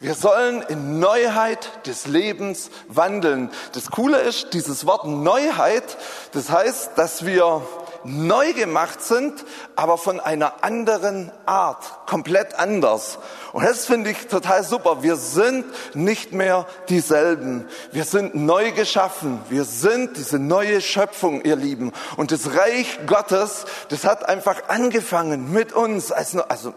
wir 0.00 0.14
sollen 0.14 0.62
in 0.62 0.98
Neuheit 0.98 1.86
des 1.86 2.06
Lebens 2.06 2.70
wandeln. 2.88 3.50
Das 3.72 3.90
Coole 3.90 4.18
ist, 4.18 4.52
dieses 4.52 4.84
Wort 4.86 5.06
Neuheit, 5.06 5.96
das 6.32 6.50
heißt, 6.50 6.90
dass 6.96 7.24
wir 7.24 7.62
neu 8.04 8.52
gemacht 8.52 9.02
sind, 9.02 9.44
aber 9.74 9.98
von 9.98 10.20
einer 10.20 10.64
anderen 10.64 11.30
Art, 11.46 12.06
komplett 12.06 12.58
anders. 12.58 13.18
Und 13.52 13.64
das 13.64 13.86
finde 13.86 14.10
ich 14.10 14.26
total 14.26 14.64
super. 14.64 15.02
Wir 15.02 15.16
sind 15.16 15.64
nicht 15.94 16.32
mehr 16.32 16.66
dieselben. 16.88 17.68
Wir 17.92 18.04
sind 18.04 18.34
neu 18.34 18.72
geschaffen. 18.72 19.40
Wir 19.48 19.64
sind 19.64 20.16
diese 20.16 20.38
neue 20.38 20.80
Schöpfung, 20.80 21.42
ihr 21.42 21.56
Lieben. 21.56 21.92
Und 22.16 22.32
das 22.32 22.54
Reich 22.54 22.98
Gottes, 23.06 23.64
das 23.88 24.04
hat 24.04 24.28
einfach 24.28 24.68
angefangen 24.68 25.52
mit 25.52 25.72
uns, 25.72 26.12
als, 26.12 26.36
also 26.36 26.74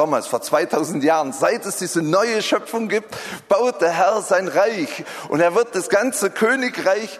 damals, 0.00 0.26
vor 0.26 0.40
2000 0.40 1.04
Jahren, 1.04 1.32
seit 1.34 1.66
es 1.66 1.76
diese 1.76 2.00
neue 2.00 2.40
Schöpfung 2.40 2.88
gibt, 2.88 3.14
baut 3.50 3.82
der 3.82 3.90
Herr 3.90 4.22
sein 4.22 4.48
Reich. 4.48 5.04
Und 5.28 5.40
er 5.40 5.54
wird 5.54 5.74
das 5.74 5.90
ganze 5.90 6.30
Königreich, 6.30 7.18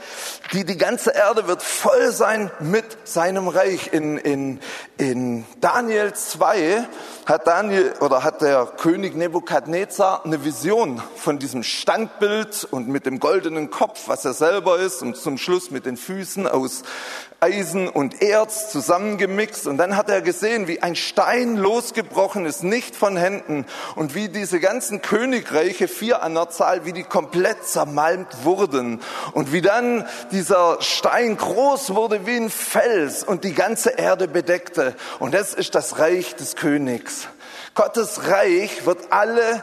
die, 0.54 0.64
die 0.64 0.78
ganze 0.78 1.10
Erde 1.10 1.46
wird 1.46 1.62
voll 1.62 2.10
sein 2.10 2.50
mit 2.58 2.84
seinem 3.04 3.48
Reich. 3.48 3.92
In, 3.92 4.16
in, 4.16 4.60
in 4.96 5.44
Daniel 5.60 6.14
2 6.14 6.88
hat 7.26 7.46
Daniel 7.46 7.92
oder 8.00 8.24
hat 8.24 8.40
der 8.40 8.64
König 8.64 9.14
Nebukadnezar 9.14 10.24
eine 10.24 10.42
Vision 10.42 11.02
von 11.16 11.38
diesem 11.38 11.62
Standbild 11.62 12.66
und 12.70 12.88
mit 12.88 13.04
dem 13.04 13.20
goldenen 13.20 13.70
Kopf, 13.70 14.04
was 14.08 14.24
er 14.24 14.32
selber 14.32 14.78
ist, 14.78 15.02
und 15.02 15.18
zum 15.18 15.36
Schluss 15.36 15.70
mit 15.70 15.84
den 15.84 15.98
Füßen 15.98 16.48
aus 16.48 16.82
Eisen 17.40 17.88
und 17.88 18.20
Erz 18.22 18.70
zusammengemixt. 18.70 19.66
Und 19.66 19.78
dann 19.78 19.96
hat 19.96 20.10
er 20.10 20.20
gesehen, 20.20 20.68
wie 20.68 20.82
ein 20.82 20.94
Stein 20.94 21.56
losgebrochen 21.56 22.44
ist, 22.44 22.62
nicht 22.62 22.94
von 22.94 23.16
Händen, 23.16 23.64
und 23.96 24.14
wie 24.14 24.28
diese 24.28 24.60
ganzen 24.60 25.00
Königreiche, 25.00 25.88
vier 25.88 26.22
an 26.22 26.34
der 26.34 26.50
Zahl, 26.50 26.84
wie 26.84 26.92
die 26.92 27.02
komplett 27.02 27.66
zermalmt 27.66 28.44
wurden. 28.44 29.00
Und 29.32 29.52
wie 29.52 29.62
dann 29.62 30.06
dieser 30.32 30.82
Stein 30.82 31.36
groß 31.36 31.94
wurde 31.94 32.26
wie 32.26 32.36
ein 32.36 32.50
Fels 32.50 33.24
und 33.24 33.44
die 33.44 33.54
ganze 33.54 33.90
Erde 33.90 34.28
bedeckte. 34.28 34.94
Und 35.18 35.32
das 35.32 35.54
ist 35.54 35.74
das 35.74 35.98
Reich 35.98 36.36
des 36.36 36.56
Königs. 36.56 37.28
Gottes 37.74 38.28
Reich 38.28 38.84
wird 38.84 39.12
alle 39.12 39.62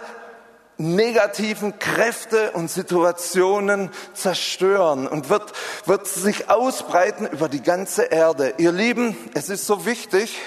negativen 0.77 1.79
Kräfte 1.79 2.51
und 2.51 2.69
Situationen 2.69 3.89
zerstören 4.13 5.07
und 5.07 5.29
wird, 5.29 5.53
wird 5.85 6.07
sich 6.07 6.49
ausbreiten 6.49 7.27
über 7.27 7.49
die 7.49 7.63
ganze 7.63 8.03
Erde. 8.03 8.53
Ihr 8.57 8.71
Lieben, 8.71 9.17
es 9.33 9.49
ist 9.49 9.65
so 9.65 9.85
wichtig, 9.85 10.37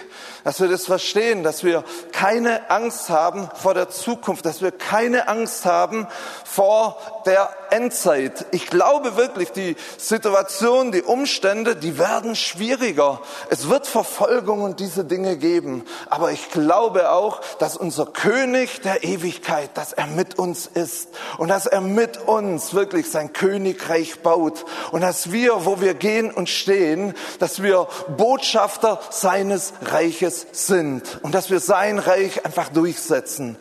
dass 0.44 0.60
wir 0.60 0.68
das 0.68 0.86
verstehen, 0.86 1.42
dass 1.42 1.64
wir 1.64 1.84
keine 2.12 2.70
Angst 2.70 3.10
haben 3.10 3.48
vor 3.54 3.74
der 3.74 3.90
Zukunft, 3.90 4.46
dass 4.46 4.62
wir 4.62 4.72
keine 4.72 5.28
Angst 5.28 5.64
haben 5.64 6.06
vor 6.44 6.96
der 7.26 7.50
Endzeit. 7.70 8.46
Ich 8.50 8.66
glaube 8.66 9.16
wirklich, 9.16 9.52
die 9.52 9.76
Situation, 9.98 10.92
die 10.92 11.02
Umstände, 11.02 11.76
die 11.76 11.98
werden 11.98 12.36
schwieriger. 12.36 13.20
Es 13.48 13.68
wird 13.68 13.86
Verfolgung 13.86 14.62
und 14.62 14.80
diese 14.80 15.04
Dinge 15.04 15.36
geben. 15.36 15.84
Aber 16.08 16.32
ich 16.32 16.50
glaube 16.50 17.10
auch, 17.10 17.40
dass 17.58 17.76
unser 17.76 18.06
König 18.06 18.80
der 18.82 19.04
Ewigkeit, 19.04 19.70
dass 19.74 19.92
er 19.92 20.06
mit 20.20 20.38
uns 20.38 20.66
ist 20.66 21.08
und 21.38 21.48
dass 21.48 21.64
er 21.64 21.80
mit 21.80 22.18
uns 22.18 22.74
wirklich 22.74 23.10
sein 23.10 23.32
Königreich 23.32 24.20
baut 24.20 24.66
und 24.92 25.00
dass 25.00 25.32
wir, 25.32 25.64
wo 25.64 25.80
wir 25.80 25.94
gehen 25.94 26.30
und 26.30 26.50
stehen, 26.50 27.14
dass 27.38 27.62
wir 27.62 27.88
Botschafter 28.18 29.00
seines 29.08 29.72
Reiches 29.80 30.46
sind 30.52 31.20
und 31.22 31.34
dass 31.34 31.48
wir 31.48 31.58
sein 31.58 31.98
Reich 31.98 32.44
einfach 32.44 32.68
durchsetzen. 32.68 33.56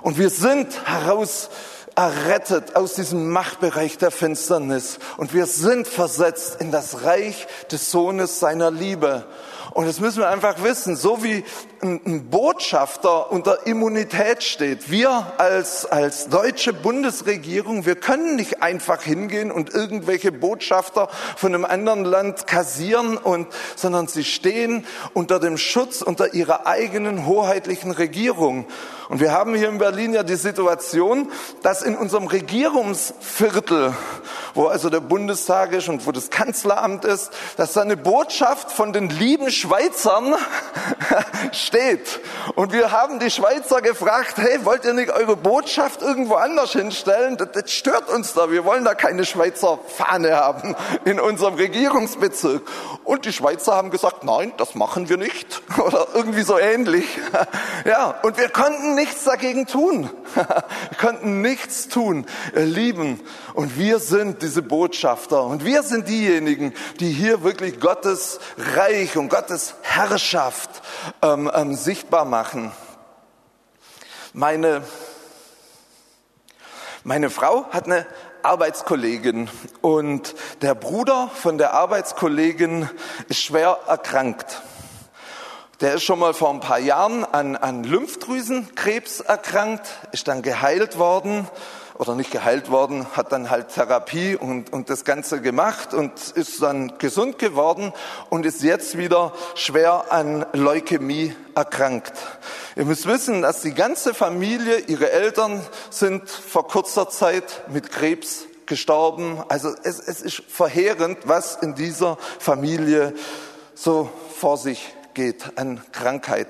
Und 0.00 0.16
wir 0.16 0.30
sind 0.30 0.86
heraus 0.86 1.50
errettet 1.94 2.74
aus 2.74 2.94
diesem 2.94 3.28
Machtbereich 3.28 3.98
der 3.98 4.10
Finsternis 4.10 5.00
und 5.18 5.34
wir 5.34 5.44
sind 5.44 5.86
versetzt 5.86 6.56
in 6.58 6.72
das 6.72 7.02
Reich 7.02 7.46
des 7.70 7.90
Sohnes 7.90 8.40
seiner 8.40 8.70
Liebe. 8.70 9.26
Und 9.72 9.86
das 9.86 10.00
müssen 10.00 10.20
wir 10.20 10.28
einfach 10.28 10.62
wissen, 10.62 10.96
so 10.96 11.22
wie 11.22 11.44
ein 11.82 12.30
Botschafter 12.30 13.30
unter 13.30 13.66
Immunität 13.66 14.42
steht. 14.42 14.90
Wir 14.90 15.32
als, 15.38 15.86
als 15.86 16.28
deutsche 16.28 16.72
Bundesregierung, 16.72 17.86
wir 17.86 17.96
können 17.96 18.36
nicht 18.36 18.62
einfach 18.62 19.02
hingehen 19.02 19.50
und 19.50 19.72
irgendwelche 19.72 20.32
Botschafter 20.32 21.08
von 21.36 21.54
einem 21.54 21.64
anderen 21.64 22.04
Land 22.04 22.46
kassieren 22.46 23.16
und, 23.16 23.48
sondern 23.76 24.08
sie 24.08 24.24
stehen 24.24 24.86
unter 25.14 25.38
dem 25.40 25.58
Schutz, 25.58 26.02
unter 26.02 26.34
ihrer 26.34 26.66
eigenen 26.66 27.26
hoheitlichen 27.26 27.90
Regierung. 27.90 28.66
Und 29.08 29.20
wir 29.20 29.32
haben 29.32 29.54
hier 29.54 29.70
in 29.70 29.78
Berlin 29.78 30.12
ja 30.12 30.22
die 30.22 30.36
Situation, 30.36 31.32
dass 31.62 31.80
in 31.80 31.96
unserem 31.96 32.26
Regierungsviertel, 32.26 33.94
wo 34.52 34.66
also 34.66 34.90
der 34.90 35.00
Bundestag 35.00 35.72
ist 35.72 35.88
und 35.88 36.06
wo 36.06 36.12
das 36.12 36.28
Kanzleramt 36.28 37.06
ist, 37.06 37.30
dass 37.56 37.72
da 37.72 37.80
eine 37.80 37.96
Botschaft 37.96 38.70
von 38.70 38.92
den 38.92 39.08
lieben 39.08 39.50
Schweizern 39.50 40.34
steht. 41.52 42.20
Und 42.54 42.72
wir 42.72 42.92
haben 42.92 43.18
die 43.18 43.30
Schweizer 43.30 43.80
gefragt, 43.80 44.34
hey, 44.36 44.64
wollt 44.64 44.84
ihr 44.84 44.92
nicht 44.92 45.10
eure 45.10 45.36
Botschaft 45.36 46.02
irgendwo 46.02 46.34
anders 46.34 46.72
hinstellen? 46.72 47.38
Das, 47.38 47.48
das 47.52 47.70
stört 47.70 48.10
uns 48.10 48.34
da. 48.34 48.50
Wir 48.50 48.66
wollen 48.66 48.84
da 48.84 48.94
keine 48.94 49.24
Schweizer 49.24 49.78
Fahne 49.96 50.36
haben 50.36 50.76
in 51.06 51.18
unserem 51.18 51.54
Regierungsbezirk. 51.54 52.62
Und 53.04 53.24
die 53.24 53.32
Schweizer 53.32 53.74
haben 53.74 53.90
gesagt, 53.90 54.22
nein, 54.24 54.52
das 54.58 54.74
machen 54.74 55.08
wir 55.08 55.16
nicht. 55.16 55.62
Oder 55.78 56.08
irgendwie 56.12 56.42
so 56.42 56.58
ähnlich. 56.58 57.06
Ja, 57.86 58.16
und 58.22 58.36
wir 58.36 58.50
konnten 58.50 58.97
nichts 58.98 59.24
dagegen 59.24 59.66
tun. 59.66 60.10
Wir 60.34 60.98
konnten 61.00 61.40
nichts 61.40 61.88
tun, 61.88 62.26
ihr 62.54 62.66
Lieben. 62.66 63.20
Und 63.54 63.78
wir 63.78 63.98
sind 63.98 64.42
diese 64.42 64.62
Botschafter. 64.62 65.44
Und 65.44 65.64
wir 65.64 65.82
sind 65.82 66.08
diejenigen, 66.08 66.74
die 67.00 67.10
hier 67.10 67.42
wirklich 67.42 67.80
Gottes 67.80 68.40
Reich 68.74 69.16
und 69.16 69.28
Gottes 69.28 69.74
Herrschaft 69.82 70.70
ähm, 71.22 71.50
ähm, 71.54 71.74
sichtbar 71.74 72.24
machen. 72.24 72.72
Meine, 74.32 74.82
meine 77.04 77.30
Frau 77.30 77.66
hat 77.70 77.86
eine 77.86 78.06
Arbeitskollegin 78.42 79.48
und 79.80 80.34
der 80.62 80.74
Bruder 80.74 81.30
von 81.34 81.58
der 81.58 81.74
Arbeitskollegin 81.74 82.88
ist 83.28 83.42
schwer 83.42 83.78
erkrankt. 83.86 84.62
Der 85.80 85.94
ist 85.94 86.02
schon 86.02 86.18
mal 86.18 86.34
vor 86.34 86.50
ein 86.50 86.58
paar 86.58 86.80
Jahren 86.80 87.24
an, 87.24 87.54
an 87.54 87.84
Lymphdrüsenkrebs 87.84 89.20
erkrankt, 89.20 89.86
ist 90.10 90.26
dann 90.26 90.42
geheilt 90.42 90.98
worden 90.98 91.46
oder 91.96 92.16
nicht 92.16 92.32
geheilt 92.32 92.68
worden, 92.68 93.06
hat 93.16 93.30
dann 93.30 93.48
halt 93.48 93.68
Therapie 93.68 94.34
und, 94.34 94.72
und 94.72 94.90
das 94.90 95.04
Ganze 95.04 95.40
gemacht 95.40 95.94
und 95.94 96.12
ist 96.34 96.60
dann 96.62 96.98
gesund 96.98 97.38
geworden 97.38 97.92
und 98.28 98.44
ist 98.44 98.64
jetzt 98.64 98.98
wieder 98.98 99.32
schwer 99.54 100.10
an 100.10 100.46
Leukämie 100.52 101.36
erkrankt. 101.54 102.14
Ihr 102.74 102.84
müsst 102.84 103.06
wissen, 103.06 103.42
dass 103.42 103.62
die 103.62 103.74
ganze 103.74 104.14
Familie, 104.14 104.78
ihre 104.78 105.12
Eltern 105.12 105.64
sind 105.90 106.28
vor 106.28 106.66
kurzer 106.66 107.08
Zeit 107.08 107.68
mit 107.68 107.92
Krebs 107.92 108.46
gestorben. 108.66 109.44
Also 109.48 109.68
es, 109.84 110.00
es 110.00 110.22
ist 110.22 110.42
verheerend, 110.48 111.18
was 111.22 111.54
in 111.62 111.76
dieser 111.76 112.18
Familie 112.40 113.14
so 113.76 114.10
vor 114.40 114.56
sich 114.56 114.92
geht 115.18 115.58
an 115.58 115.80
Krankheit. 115.90 116.46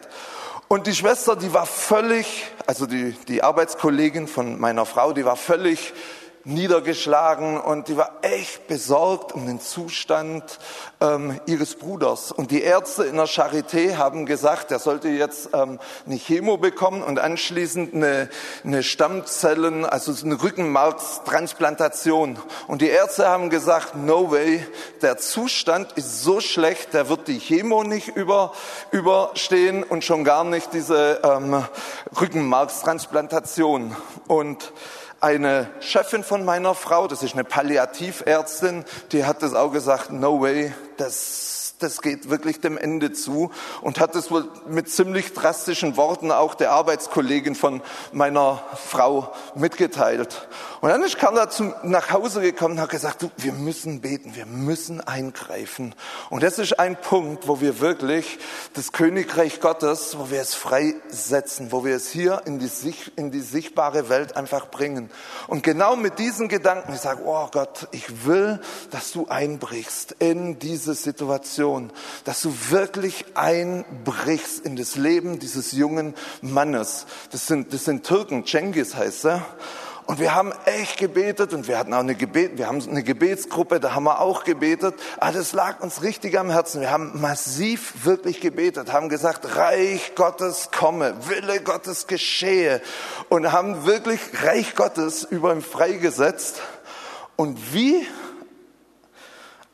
Und 0.68 0.87
die 0.87 0.94
Schwester, 0.94 1.37
die 1.37 1.54
war 1.54 1.64
völlig, 1.64 2.44
also 2.66 2.84
die, 2.84 3.12
die 3.26 3.42
Arbeitskollegin 3.42 4.28
von 4.28 4.60
meiner 4.60 4.84
Frau, 4.84 5.14
die 5.14 5.25
war 5.25 5.37
völlig 5.37 5.94
niedergeschlagen 6.45 7.61
und 7.61 7.88
die 7.88 7.97
war 7.97 8.12
echt 8.23 8.68
besorgt 8.68 9.33
um 9.33 9.47
den 9.47 9.61
Zustand 9.61 10.59
ähm, 11.00 11.40
ihres 11.47 11.75
Bruders. 11.75 12.33
Und 12.33 12.50
die 12.50 12.62
Ärzte 12.62 13.04
in 13.04 13.16
der 13.16 13.26
Charité 13.26 13.97
haben 13.97 14.26
gesagt, 14.26 14.71
er 14.71 14.78
sollte 14.78 15.09
jetzt 15.09 15.50
ähm, 15.52 15.78
eine 16.07 16.16
Chemo 16.16 16.57
bekommen 16.57 17.02
und 17.02 17.18
anschließend 17.18 17.95
eine, 17.95 18.30
eine 18.64 18.83
Stammzellen, 18.83 19.85
also 19.85 20.14
eine 20.25 20.42
Rückenmarkstransplantation. 20.42 22.38
Und 22.66 22.83
die 22.83 22.88
Ärzte 22.88 23.28
haben 23.28 23.50
gesagt, 23.50 23.95
no 23.97 24.30
way, 24.30 24.66
der 25.02 25.18
Zustand 25.18 25.92
ist 25.92 26.22
so 26.22 26.40
schlecht, 26.40 26.94
der 26.94 27.09
wird 27.09 27.29
die 27.29 27.38
Chemo 27.38 27.85
nicht 27.85 28.09
über, 28.09 28.53
überstehen 28.90 29.83
und 29.83 30.05
schon 30.05 30.24
gar 30.24 30.44
nicht 30.44 30.72
diese 30.72 31.20
ähm, 31.22 31.64
Rückenmarkstransplantation. 32.18 33.96
Und 34.27 34.72
eine 35.20 35.68
Chefin 35.81 36.22
von 36.22 36.44
meiner 36.44 36.74
Frau, 36.74 37.09
das 37.09 37.22
ist 37.22 37.35
eine 37.35 37.44
Palliativärztin, 37.44 38.85
die 39.12 39.24
hat 39.24 39.42
das 39.42 39.54
auch 39.54 39.72
gesagt, 39.72 40.12
no 40.12 40.40
way, 40.40 40.72
das 40.96 41.59
das 41.81 42.02
geht 42.02 42.28
wirklich 42.28 42.61
dem 42.61 42.76
Ende 42.76 43.12
zu 43.12 43.50
und 43.83 44.00
hat 44.00 44.14
es 44.16 44.31
wohl 44.31 44.48
mit 44.66 44.90
ziemlich 44.90 45.33
drastischen 45.33 45.96
Worten 45.96 46.33
auch 46.33 46.54
der 46.54 46.72
Arbeitskollegin 46.72 47.54
von 47.54 47.83
meiner 48.12 48.62
Frau 48.74 49.33
mitgeteilt. 49.54 50.48
Und 50.80 50.90
dann 50.90 51.02
ist 51.02 51.18
Carla 51.18 51.50
zum, 51.50 51.74
nach 51.82 52.12
Hause 52.12 52.40
gekommen 52.40 52.74
und 52.74 52.80
hat 52.80 52.90
gesagt, 52.90 53.22
du, 53.22 53.30
wir 53.36 53.52
müssen 53.52 54.00
beten, 54.00 54.36
wir 54.36 54.46
müssen 54.46 55.00
eingreifen. 55.00 55.94
Und 56.30 56.44
das 56.44 56.58
ist 56.58 56.78
ein 56.78 57.00
Punkt, 57.00 57.48
wo 57.48 57.60
wir 57.60 57.80
wirklich 57.80 58.38
das 58.74 58.92
Königreich 58.92 59.60
Gottes, 59.60 60.16
wo 60.18 60.30
wir 60.30 60.40
es 60.40 60.54
freisetzen, 60.54 61.72
wo 61.72 61.84
wir 61.84 61.96
es 61.96 62.10
hier 62.10 62.42
in 62.44 62.60
die, 62.60 62.70
in 63.16 63.32
die 63.32 63.40
sichtbare 63.40 64.08
Welt 64.08 64.36
einfach 64.36 64.70
bringen. 64.70 65.10
Und 65.48 65.64
genau 65.64 65.96
mit 65.96 66.20
diesen 66.20 66.48
Gedanken, 66.48 66.92
ich 66.92 67.00
sage, 67.00 67.22
oh 67.24 67.48
Gott, 67.50 67.88
ich 67.90 68.24
will, 68.24 68.60
dass 68.92 69.10
du 69.10 69.26
einbrichst 69.26 70.14
in 70.20 70.60
diese 70.60 70.94
Situation, 70.94 71.92
dass 72.24 72.40
du 72.40 72.54
wirklich 72.68 73.24
einbrichst 73.34 74.64
in 74.64 74.76
das 74.76 74.94
Leben 74.94 75.40
dieses 75.40 75.72
jungen 75.72 76.14
Mannes. 76.40 77.06
Das 77.32 77.48
sind, 77.48 77.72
das 77.72 77.84
sind 77.84 78.06
Türken, 78.06 78.46
Cengiz 78.46 78.94
heißt 78.94 79.26
er. 79.26 79.46
Und 80.09 80.21
wir 80.21 80.35
haben 80.35 80.55
echt 80.64 80.97
gebetet 80.97 81.53
und 81.53 81.68
wir 81.68 81.79
hatten 81.79 81.92
auch 81.92 81.99
eine 81.99 82.14
Gebet, 82.14 82.57
wir 82.57 82.66
haben 82.66 82.81
eine 82.81 83.03
Gebetsgruppe, 83.03 83.79
da 83.79 83.94
haben 83.94 84.05
wir 84.05 84.23
auch 84.23 84.42
gebetet. 84.42 84.94
Aber 85.18 85.33
das 85.33 85.53
lag 85.53 85.81
uns 85.81 86.03
richtig 86.03 86.38
am 86.38 86.49
Herzen. 86.49 86.81
Wir 86.81 86.90
haben 86.90 87.21
massiv 87.21 88.07
wirklich 88.07 88.40
gebetet, 88.40 88.90
haben 88.90 89.11
gesagt, 89.11 89.55
Reich 89.57 90.14
Gottes 90.14 90.71
komme, 90.75 91.14
Wille 91.29 91.61
Gottes 91.61 92.07
geschehe 92.07 92.81
und 93.29 93.53
haben 93.53 93.85
wirklich 93.85 94.18
Reich 94.42 94.75
Gottes 94.75 95.25
über 95.25 95.53
ihm 95.53 95.61
freigesetzt. 95.61 96.62
Und 97.37 97.75
wie 97.75 98.07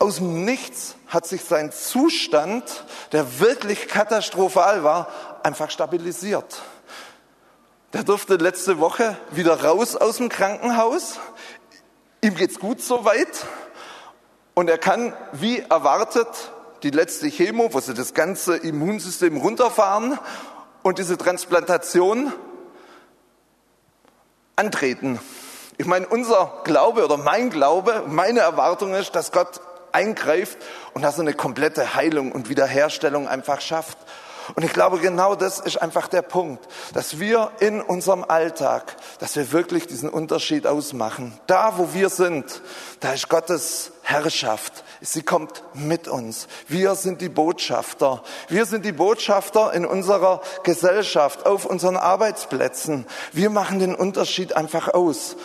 aus 0.01 0.17
dem 0.17 0.45
Nichts 0.45 0.97
hat 1.07 1.29
sich 1.29 1.45
sein 1.45 1.71
Zustand, 1.71 2.65
der 3.13 3.39
wirklich 3.39 3.87
katastrophal 3.87 4.83
war, 4.83 5.07
einfach 5.45 5.71
stabilisiert. 5.71 6.61
Der 7.95 8.03
durfte 8.03 8.35
letzte 8.35 8.81
Woche 8.81 9.17
wieder 9.31 9.63
raus 9.63 9.95
aus 9.95 10.17
dem 10.17 10.29
Krankenhaus. 10.29 11.21
Ihm 12.23 12.35
geht's 12.35 12.59
gut 12.59 12.83
soweit. 12.83 13.47
Und 14.53 14.69
er 14.69 14.79
kann, 14.79 15.13
wie 15.31 15.61
erwartet, 15.61 16.27
die 16.83 16.91
letzte 16.91 17.29
Chemo, 17.29 17.73
wo 17.73 17.79
sie 17.79 17.95
das 17.95 18.13
ganze 18.13 18.57
Immunsystem 18.57 19.37
runterfahren 19.37 20.19
und 20.83 20.99
diese 20.99 21.17
Transplantation 21.17 22.33
antreten. 24.57 25.21
Ich 25.79 25.87
meine, 25.87 26.09
unser 26.09 26.63
Glaube 26.65 27.05
oder 27.05 27.17
mein 27.17 27.49
Glaube, 27.49 28.03
meine 28.09 28.41
Erwartung 28.41 28.93
ist, 28.95 29.15
dass 29.15 29.31
Gott 29.31 29.61
eingreift 29.93 30.59
und 30.95 31.03
dass 31.03 31.19
er 31.19 31.21
eine 31.21 31.35
komplette 31.35 31.95
Heilung 31.95 32.33
und 32.33 32.49
Wiederherstellung 32.49 33.29
einfach 33.29 33.61
schafft. 33.61 33.99
Und 34.55 34.65
ich 34.65 34.73
glaube, 34.73 34.99
genau 34.99 35.35
das 35.35 35.59
ist 35.61 35.81
einfach 35.81 36.09
der 36.09 36.23
Punkt, 36.23 36.67
dass 36.93 37.19
wir 37.19 37.51
in 37.61 37.81
unserem 37.81 38.25
Alltag, 38.25 38.97
dass 39.19 39.37
wir 39.37 39.53
wirklich 39.53 39.87
diesen 39.87 40.09
Unterschied 40.09 40.67
ausmachen. 40.67 41.39
Da, 41.47 41.79
wo 41.79 41.95
wir 41.95 42.09
sind, 42.09 42.63
da 43.01 43.13
ist 43.13 43.29
Gottes 43.29 43.93
Herrschaft. 44.03 44.85
Sie 45.01 45.23
kommt 45.23 45.63
mit 45.75 46.09
uns. 46.09 46.47
Wir 46.69 46.95
sind 46.95 47.21
die 47.21 47.29
Botschafter. 47.29 48.23
Wir 48.49 48.67
sind 48.67 48.85
die 48.85 48.93
Botschafter 48.93 49.73
in 49.73 49.87
unserer 49.87 50.43
Gesellschaft, 50.63 51.47
auf 51.47 51.65
unseren 51.65 51.97
Arbeitsplätzen. 51.97 53.07
Wir 53.33 53.51
machen 53.51 53.79
den 53.79 53.95
Unterschied 53.95 54.55
einfach 54.55 54.89
aus. 54.89 55.37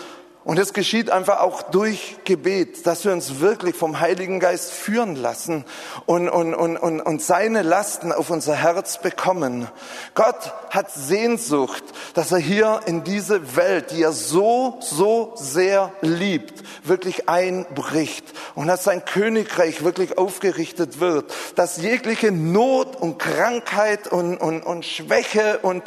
Und 0.49 0.57
es 0.57 0.73
geschieht 0.73 1.12
einfach 1.12 1.41
auch 1.41 1.62
durch 1.62 2.15
Gebet, 2.23 2.88
dass 2.88 3.05
wir 3.05 3.12
uns 3.12 3.39
wirklich 3.39 3.75
vom 3.75 3.99
Heiligen 3.99 4.39
Geist 4.39 4.71
führen 4.71 5.15
lassen 5.15 5.63
und, 6.07 6.27
und, 6.27 6.55
und, 6.55 6.75
und, 6.75 7.01
und 7.01 7.21
seine 7.21 7.62
Lasten 7.62 8.12
auf 8.12 8.31
unser 8.31 8.55
Herz 8.55 8.99
bekommen. 8.99 9.67
Gott 10.15 10.51
hat 10.71 10.89
Sehnsucht, 10.91 11.83
dass 12.15 12.31
er 12.31 12.39
hier 12.39 12.79
in 12.88 13.03
diese 13.03 13.55
Welt, 13.57 13.91
die 13.91 14.01
er 14.01 14.12
so, 14.12 14.79
so 14.81 15.33
sehr 15.35 15.93
liebt, 16.01 16.63
wirklich 16.83 17.29
einbricht 17.29 18.25
und 18.55 18.65
dass 18.65 18.83
sein 18.83 19.05
Königreich 19.05 19.83
wirklich 19.83 20.17
aufgerichtet 20.17 20.99
wird, 20.99 21.31
dass 21.57 21.77
jegliche 21.77 22.31
Not 22.31 22.95
und 22.95 23.19
Krankheit 23.19 24.07
und, 24.07 24.38
und, 24.38 24.63
und 24.63 24.83
Schwäche 24.83 25.59
und, 25.62 25.83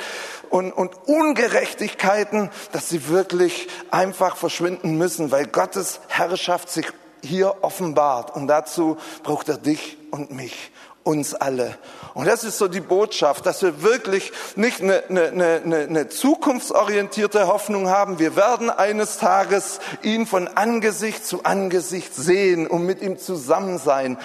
und, 0.52 0.70
und 0.70 0.94
Ungerechtigkeiten, 1.06 2.50
dass 2.72 2.88
sie 2.88 3.08
wirklich 3.08 3.68
einfach 3.90 4.36
verschwinden 4.36 4.98
müssen, 4.98 5.30
weil 5.30 5.46
Gottes 5.46 6.00
Herrschaft 6.08 6.70
sich 6.70 6.86
hier 7.22 7.64
offenbart. 7.64 8.36
Und 8.36 8.48
dazu 8.48 8.98
braucht 9.22 9.48
er 9.48 9.56
dich 9.56 9.96
und 10.10 10.30
mich 10.30 10.70
uns 11.04 11.34
alle. 11.34 11.78
Und 12.14 12.26
das 12.26 12.44
ist 12.44 12.58
so 12.58 12.68
die 12.68 12.80
Botschaft, 12.80 13.46
dass 13.46 13.62
wir 13.62 13.82
wirklich 13.82 14.30
nicht 14.54 14.82
eine, 14.82 15.02
eine, 15.08 15.62
eine, 15.64 15.76
eine 15.78 16.08
zukunftsorientierte 16.08 17.46
Hoffnung 17.46 17.88
haben. 17.88 18.18
Wir 18.18 18.36
werden 18.36 18.68
eines 18.68 19.16
Tages 19.16 19.80
ihn 20.02 20.26
von 20.26 20.48
Angesicht 20.48 21.26
zu 21.26 21.44
Angesicht 21.44 22.14
sehen 22.14 22.66
und 22.66 22.84
mit 22.84 23.00
ihm 23.00 23.18
zusammen 23.18 23.78
sein. 23.78 24.18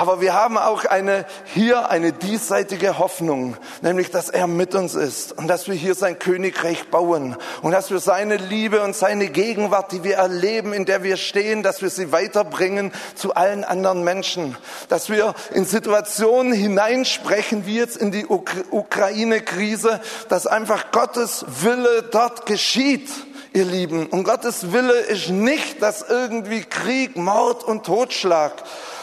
Aber 0.00 0.22
wir 0.22 0.32
haben 0.32 0.56
auch 0.56 0.86
eine, 0.86 1.26
hier 1.44 1.90
eine 1.90 2.14
diesseitige 2.14 2.98
Hoffnung, 2.98 3.58
nämlich, 3.82 4.10
dass 4.10 4.30
er 4.30 4.46
mit 4.46 4.74
uns 4.74 4.94
ist 4.94 5.36
und 5.36 5.46
dass 5.46 5.68
wir 5.68 5.74
hier 5.74 5.94
sein 5.94 6.18
Königreich 6.18 6.88
bauen 6.88 7.36
und 7.60 7.72
dass 7.72 7.90
wir 7.90 7.98
seine 7.98 8.38
Liebe 8.38 8.82
und 8.82 8.96
seine 8.96 9.28
Gegenwart, 9.28 9.92
die 9.92 10.02
wir 10.02 10.16
erleben, 10.16 10.72
in 10.72 10.86
der 10.86 11.02
wir 11.02 11.18
stehen, 11.18 11.62
dass 11.62 11.82
wir 11.82 11.90
sie 11.90 12.12
weiterbringen 12.12 12.92
zu 13.14 13.34
allen 13.34 13.62
anderen 13.62 14.02
Menschen, 14.02 14.56
dass 14.88 15.10
wir 15.10 15.34
in 15.52 15.66
Situationen 15.66 16.54
hineinsprechen, 16.54 17.66
wie 17.66 17.76
jetzt 17.76 17.98
in 17.98 18.10
die 18.10 18.24
Ukraine-Krise, 18.24 20.00
dass 20.30 20.46
einfach 20.46 20.92
Gottes 20.92 21.44
Wille 21.46 22.04
dort 22.10 22.46
geschieht 22.46 23.10
ihr 23.52 23.64
Lieben. 23.64 24.06
Und 24.06 24.24
Gottes 24.24 24.72
Wille 24.72 24.98
ist 24.98 25.28
nicht, 25.28 25.82
dass 25.82 26.02
irgendwie 26.08 26.62
Krieg, 26.62 27.16
Mord 27.16 27.64
und 27.64 27.84
Totschlag, 27.84 28.52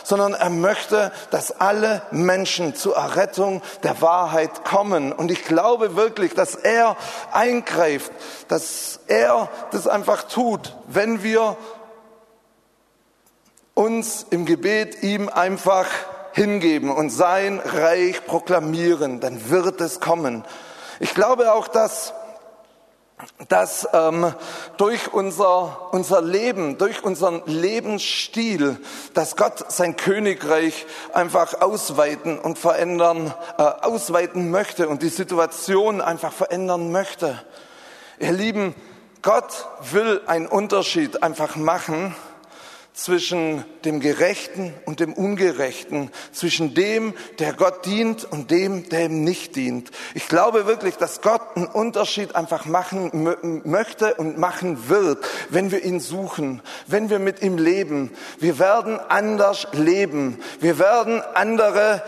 sondern 0.03 0.33
er 0.33 0.49
möchte, 0.49 1.11
dass 1.31 1.59
alle 1.59 2.01
Menschen 2.11 2.75
zur 2.75 2.95
Errettung 2.95 3.61
der 3.83 4.01
Wahrheit 4.01 4.63
kommen. 4.63 5.11
Und 5.11 5.31
ich 5.31 5.43
glaube 5.43 5.95
wirklich, 5.95 6.33
dass 6.33 6.55
er 6.55 6.95
eingreift, 7.31 8.11
dass 8.47 9.01
er 9.07 9.49
das 9.71 9.87
einfach 9.87 10.23
tut, 10.23 10.75
wenn 10.87 11.23
wir 11.23 11.57
uns 13.73 14.25
im 14.29 14.45
Gebet 14.45 15.03
ihm 15.03 15.29
einfach 15.29 15.87
hingeben 16.31 16.89
und 16.89 17.09
sein 17.09 17.59
Reich 17.59 18.25
proklamieren, 18.25 19.19
dann 19.19 19.49
wird 19.49 19.81
es 19.81 19.99
kommen. 19.99 20.45
Ich 20.99 21.13
glaube 21.13 21.53
auch, 21.53 21.67
dass 21.67 22.13
dass 23.49 23.87
ähm, 23.93 24.33
durch 24.77 25.11
unser, 25.13 25.91
unser 25.91 26.21
Leben, 26.21 26.77
durch 26.77 27.03
unseren 27.03 27.41
Lebensstil, 27.45 28.77
dass 29.13 29.35
Gott 29.35 29.71
sein 29.71 29.97
Königreich 29.97 30.85
einfach 31.13 31.61
ausweiten 31.61 32.37
und 32.37 32.59
verändern, 32.59 33.33
äh, 33.57 33.63
ausweiten 33.63 34.51
möchte 34.51 34.87
und 34.87 35.01
die 35.01 35.09
Situation 35.09 35.99
einfach 35.99 36.31
verändern 36.31 36.91
möchte. 36.91 37.41
Ihr 38.19 38.33
Lieben, 38.33 38.75
Gott 39.23 39.67
will 39.91 40.21
einen 40.27 40.47
Unterschied 40.47 41.23
einfach 41.23 41.55
machen 41.55 42.15
zwischen 42.97 43.63
dem 43.85 43.99
Gerechten 43.99 44.73
und 44.85 44.99
dem 44.99 45.13
Ungerechten, 45.13 46.09
zwischen 46.31 46.73
dem, 46.73 47.13
der 47.37 47.53
Gott 47.53 47.85
dient 47.85 48.25
und 48.25 48.49
dem, 48.49 48.89
der 48.89 49.05
ihm 49.05 49.23
nicht 49.23 49.55
dient. 49.55 49.91
Ich 50.15 50.27
glaube 50.27 50.65
wirklich, 50.65 50.95
dass 50.95 51.21
Gott 51.21 51.41
einen 51.55 51.67
Unterschied 51.67 52.35
einfach 52.35 52.65
machen 52.65 53.11
möchte 53.65 54.15
und 54.15 54.39
machen 54.39 54.89
wird, 54.89 55.23
wenn 55.49 55.69
wir 55.71 55.85
ihn 55.85 55.99
suchen, 55.99 56.63
wenn 56.87 57.11
wir 57.11 57.19
mit 57.19 57.43
ihm 57.43 57.59
leben. 57.59 58.11
Wir 58.39 58.57
werden 58.57 58.99
anders 58.99 59.67
leben. 59.73 60.39
Wir 60.59 60.79
werden 60.79 61.21
andere 61.35 62.01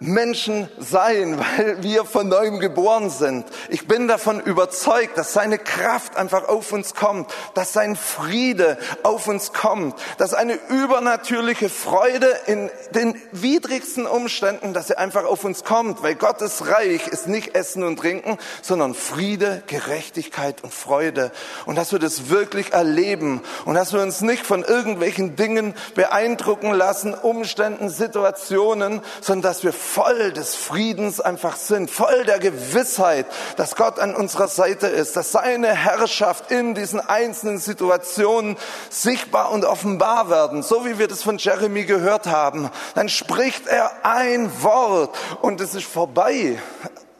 Menschen 0.00 0.68
sein, 0.78 1.38
weil 1.56 1.82
wir 1.82 2.04
von 2.04 2.28
neuem 2.28 2.60
geboren 2.60 3.10
sind. 3.10 3.46
Ich 3.68 3.88
bin 3.88 4.08
davon 4.08 4.40
überzeugt, 4.40 5.18
dass 5.18 5.32
seine 5.32 5.58
Kraft 5.58 6.16
einfach 6.16 6.48
auf 6.48 6.72
uns 6.72 6.94
kommt, 6.94 7.32
dass 7.54 7.72
sein 7.72 7.96
Friede 7.96 8.78
auf 9.02 9.26
uns 9.26 9.52
kommt, 9.52 9.96
dass 10.18 10.34
eine 10.34 10.58
übernatürliche 10.68 11.68
Freude 11.68 12.28
in 12.46 12.70
den 12.94 13.20
widrigsten 13.32 14.06
Umständen, 14.06 14.72
dass 14.74 14.88
sie 14.88 14.98
einfach 14.98 15.24
auf 15.24 15.44
uns 15.44 15.64
kommt, 15.64 16.02
weil 16.02 16.14
Gottes 16.14 16.66
Reich 16.68 17.06
ist 17.08 17.26
nicht 17.26 17.54
Essen 17.54 17.82
und 17.82 17.98
Trinken, 17.98 18.38
sondern 18.62 18.94
Friede, 18.94 19.62
Gerechtigkeit 19.66 20.62
und 20.62 20.72
Freude. 20.72 21.32
Und 21.66 21.76
dass 21.76 21.92
wir 21.92 21.98
das 21.98 22.30
wirklich 22.30 22.72
erleben 22.72 23.42
und 23.64 23.74
dass 23.74 23.92
wir 23.92 24.00
uns 24.00 24.20
nicht 24.20 24.46
von 24.46 24.62
irgendwelchen 24.62 25.36
Dingen 25.36 25.74
beeindrucken 25.94 26.72
lassen, 26.72 27.14
Umständen, 27.14 27.88
Situationen, 27.88 29.02
sondern 29.20 29.50
dass 29.50 29.64
wir 29.64 29.72
voll 29.88 30.32
des 30.32 30.54
Friedens 30.54 31.20
einfach 31.20 31.56
sind, 31.56 31.90
voll 31.90 32.24
der 32.24 32.38
Gewissheit, 32.38 33.26
dass 33.56 33.74
Gott 33.74 33.98
an 33.98 34.14
unserer 34.14 34.48
Seite 34.48 34.86
ist, 34.86 35.16
dass 35.16 35.32
seine 35.32 35.74
Herrschaft 35.74 36.50
in 36.50 36.74
diesen 36.74 37.00
einzelnen 37.00 37.58
Situationen 37.58 38.56
sichtbar 38.90 39.50
und 39.50 39.64
offenbar 39.64 40.30
werden, 40.30 40.62
so 40.62 40.84
wie 40.84 40.98
wir 40.98 41.08
das 41.08 41.22
von 41.22 41.38
Jeremy 41.38 41.84
gehört 41.84 42.26
haben. 42.26 42.70
Dann 42.94 43.08
spricht 43.08 43.66
er 43.66 44.04
ein 44.04 44.50
Wort 44.62 45.16
und 45.40 45.60
es 45.60 45.74
ist 45.74 45.86
vorbei. 45.86 46.58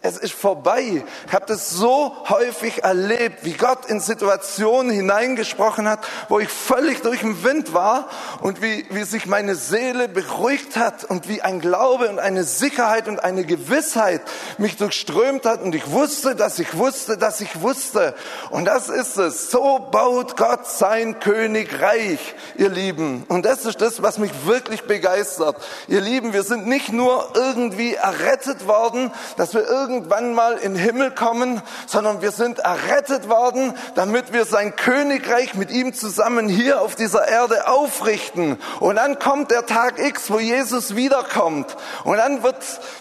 Es 0.00 0.16
ist 0.16 0.32
vorbei. 0.32 1.02
Ich 1.26 1.32
habe 1.32 1.46
das 1.46 1.70
so 1.70 2.14
häufig 2.28 2.84
erlebt, 2.84 3.38
wie 3.42 3.54
Gott 3.54 3.86
in 3.86 3.98
Situationen 3.98 4.92
hineingesprochen 4.92 5.88
hat, 5.88 6.06
wo 6.28 6.38
ich 6.38 6.48
völlig 6.48 7.02
durch 7.02 7.20
den 7.20 7.42
Wind 7.42 7.74
war 7.74 8.08
und 8.40 8.62
wie, 8.62 8.86
wie 8.90 9.02
sich 9.02 9.26
meine 9.26 9.56
Seele 9.56 10.06
beruhigt 10.06 10.76
hat 10.76 11.02
und 11.02 11.28
wie 11.28 11.42
ein 11.42 11.60
Glaube 11.60 12.08
und 12.08 12.20
eine 12.20 12.44
Sicherheit 12.44 13.08
und 13.08 13.24
eine 13.24 13.44
Gewissheit 13.44 14.20
mich 14.56 14.76
durchströmt 14.76 15.44
hat 15.44 15.62
und 15.62 15.74
ich 15.74 15.90
wusste, 15.90 16.36
dass 16.36 16.60
ich 16.60 16.78
wusste, 16.78 17.18
dass 17.18 17.40
ich 17.40 17.60
wusste. 17.60 18.14
Und 18.50 18.66
das 18.66 18.88
ist 18.88 19.16
es. 19.16 19.50
So 19.50 19.80
baut 19.90 20.36
Gott 20.36 20.68
sein 20.68 21.18
Königreich, 21.18 22.20
ihr 22.56 22.68
Lieben. 22.68 23.24
Und 23.26 23.44
das 23.44 23.64
ist 23.64 23.80
das, 23.80 24.00
was 24.00 24.18
mich 24.18 24.30
wirklich 24.46 24.82
begeistert. 24.84 25.56
Ihr 25.88 26.00
Lieben, 26.00 26.32
wir 26.32 26.44
sind 26.44 26.68
nicht 26.68 26.92
nur 26.92 27.32
irgendwie 27.34 27.94
errettet 27.94 28.68
worden, 28.68 29.10
dass 29.36 29.54
wir 29.54 29.66
irgendwie 29.66 29.87
irgendwann 29.88 30.34
mal 30.34 30.58
in 30.58 30.74
den 30.74 30.82
Himmel 30.82 31.10
kommen, 31.10 31.62
sondern 31.86 32.20
wir 32.20 32.30
sind 32.30 32.58
errettet 32.58 33.28
worden, 33.28 33.74
damit 33.94 34.32
wir 34.32 34.44
sein 34.44 34.76
Königreich 34.76 35.54
mit 35.54 35.70
ihm 35.70 35.94
zusammen 35.94 36.48
hier 36.48 36.82
auf 36.82 36.94
dieser 36.94 37.26
Erde 37.26 37.68
aufrichten. 37.68 38.58
Und 38.80 38.96
dann 38.96 39.18
kommt 39.18 39.50
der 39.50 39.66
Tag 39.66 39.98
X, 39.98 40.30
wo 40.30 40.38
Jesus 40.38 40.94
wiederkommt. 40.94 41.76
Und 42.04 42.18
dann 42.18 42.42
wird, 42.42 42.56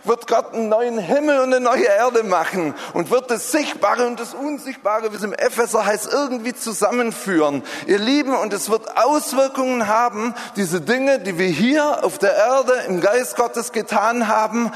wird 0.05 0.27
Gott 0.27 0.53
einen 0.53 0.69
neuen 0.69 0.97
Himmel 0.97 1.39
und 1.39 1.53
eine 1.53 1.59
neue 1.59 1.85
Erde 1.85 2.23
machen 2.23 2.73
und 2.93 3.11
wird 3.11 3.29
das 3.29 3.51
Sichtbare 3.51 4.07
und 4.07 4.19
das 4.19 4.33
Unsichtbare, 4.33 5.11
wie 5.11 5.17
es 5.17 5.23
im 5.23 5.33
Epheser 5.33 5.85
heißt, 5.85 6.11
irgendwie 6.11 6.53
zusammenführen. 6.53 7.63
Ihr 7.85 7.99
Lieben, 7.99 8.33
und 8.35 8.53
es 8.53 8.69
wird 8.69 8.97
Auswirkungen 8.97 9.87
haben, 9.87 10.33
diese 10.55 10.79
Dinge, 10.79 11.19
die 11.19 11.37
wir 11.37 11.47
hier 11.47 12.03
auf 12.03 12.17
der 12.17 12.35
Erde 12.35 12.73
im 12.87 13.01
Geist 13.01 13.35
Gottes 13.35 13.73
getan 13.73 14.29
haben, 14.29 14.71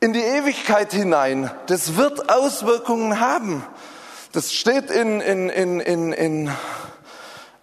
in 0.00 0.14
die 0.14 0.20
Ewigkeit 0.20 0.92
hinein. 0.92 1.50
Das 1.66 1.96
wird 1.96 2.30
Auswirkungen 2.30 3.20
haben. 3.20 3.62
Das 4.32 4.54
steht 4.54 4.90
in, 4.90 5.20
in, 5.20 5.50
in, 5.50 5.80
in, 5.80 6.12
in 6.12 6.50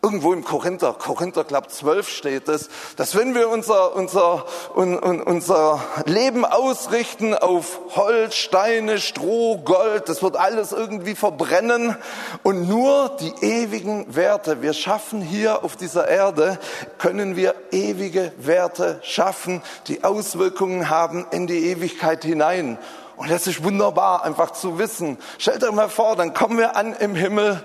irgendwo 0.07 0.31
im 0.31 0.45
Korinther, 0.45 0.93
Korinther 0.93 1.43
Club 1.43 1.69
12 1.69 2.07
steht 2.07 2.47
es, 2.47 2.69
dass 2.95 3.13
wenn 3.17 3.35
wir 3.35 3.49
unser, 3.49 3.93
unser, 3.93 4.45
un, 4.73 4.97
un, 4.97 5.21
unser 5.21 5.81
Leben 6.05 6.45
ausrichten 6.45 7.33
auf 7.33 7.81
Holz, 7.93 8.35
Steine, 8.35 8.99
Stroh, 8.99 9.57
Gold, 9.57 10.07
das 10.07 10.23
wird 10.23 10.37
alles 10.37 10.71
irgendwie 10.71 11.13
verbrennen 11.13 11.97
und 12.43 12.69
nur 12.69 13.17
die 13.19 13.33
ewigen 13.45 14.15
Werte, 14.15 14.61
wir 14.61 14.71
schaffen 14.71 15.21
hier 15.21 15.65
auf 15.65 15.75
dieser 15.75 16.07
Erde, 16.07 16.57
können 16.99 17.35
wir 17.35 17.53
ewige 17.71 18.31
Werte 18.37 19.01
schaffen, 19.03 19.61
die 19.87 20.05
Auswirkungen 20.05 20.89
haben 20.89 21.25
in 21.31 21.47
die 21.47 21.67
Ewigkeit 21.67 22.23
hinein. 22.23 22.77
Und 23.17 23.29
das 23.29 23.45
ist 23.45 23.61
wunderbar, 23.61 24.23
einfach 24.23 24.51
zu 24.51 24.79
wissen. 24.79 25.17
Stellt 25.37 25.65
euch 25.65 25.73
mal 25.73 25.89
vor, 25.89 26.15
dann 26.15 26.33
kommen 26.33 26.57
wir 26.57 26.77
an 26.77 26.93
im 26.93 27.13
Himmel 27.13 27.61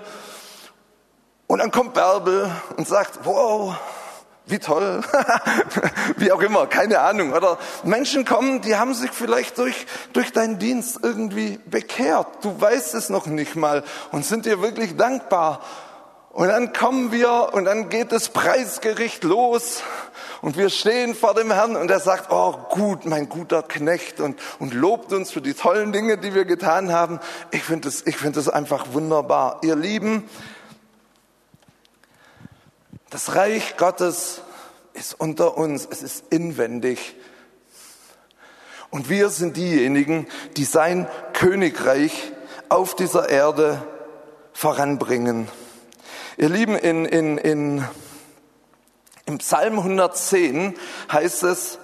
und 1.53 1.59
dann 1.59 1.69
kommt 1.69 1.93
Bärbel 1.93 2.49
und 2.77 2.87
sagt, 2.87 3.19
wow, 3.25 3.75
wie 4.47 4.57
toll, 4.57 5.03
wie 6.17 6.31
auch 6.31 6.41
immer, 6.41 6.65
keine 6.65 6.99
Ahnung. 6.99 7.31
Oder 7.31 7.59
Menschen 7.83 8.25
kommen, 8.25 8.61
die 8.61 8.75
haben 8.75 8.95
sich 8.95 9.11
vielleicht 9.11 9.59
durch, 9.59 9.85
durch 10.13 10.33
deinen 10.33 10.57
Dienst 10.57 11.01
irgendwie 11.03 11.59
bekehrt. 11.67 12.25
Du 12.41 12.59
weißt 12.59 12.95
es 12.95 13.09
noch 13.09 13.27
nicht 13.27 13.55
mal 13.55 13.83
und 14.11 14.25
sind 14.25 14.47
dir 14.47 14.63
wirklich 14.63 14.97
dankbar. 14.97 15.61
Und 16.31 16.47
dann 16.47 16.73
kommen 16.73 17.11
wir 17.11 17.51
und 17.53 17.65
dann 17.65 17.89
geht 17.89 18.11
das 18.11 18.29
Preisgericht 18.29 19.23
los 19.23 19.83
und 20.41 20.57
wir 20.57 20.71
stehen 20.71 21.13
vor 21.13 21.35
dem 21.35 21.51
Herrn 21.51 21.75
und 21.75 21.91
er 21.91 21.99
sagt, 21.99 22.31
oh 22.31 22.53
gut, 22.71 23.05
mein 23.05 23.29
guter 23.29 23.61
Knecht 23.61 24.19
und, 24.19 24.39
und 24.57 24.73
lobt 24.73 25.13
uns 25.13 25.29
für 25.29 25.41
die 25.41 25.53
tollen 25.53 25.91
Dinge, 25.91 26.17
die 26.17 26.33
wir 26.33 26.45
getan 26.45 26.91
haben. 26.91 27.19
Ich 27.51 27.63
finde 27.63 27.89
es 27.89 28.07
ich 28.07 28.17
finde 28.17 28.39
es 28.39 28.49
einfach 28.49 28.87
wunderbar. 28.93 29.59
Ihr 29.61 29.75
Lieben, 29.75 30.27
das 33.13 33.35
Reich 33.35 33.77
Gottes 33.77 34.41
ist 34.93 35.13
unter 35.19 35.55
uns, 35.55 35.87
es 35.87 36.01
ist 36.01 36.23
inwendig. 36.31 37.15
Und 38.89 39.07
wir 39.07 39.29
sind 39.29 39.55
diejenigen, 39.55 40.25
die 40.57 40.63
sein 40.63 41.07
Königreich 41.33 42.31
auf 42.69 42.95
dieser 42.95 43.29
Erde 43.29 43.83
voranbringen. 44.51 45.47
Ihr 46.37 46.49
Lieben, 46.49 46.75
in, 46.75 47.05
in, 47.05 47.37
in, 47.37 47.85
im 49.27 49.37
Psalm 49.37 49.77
110 49.77 50.73
heißt 51.11 51.43
es, 51.43 51.77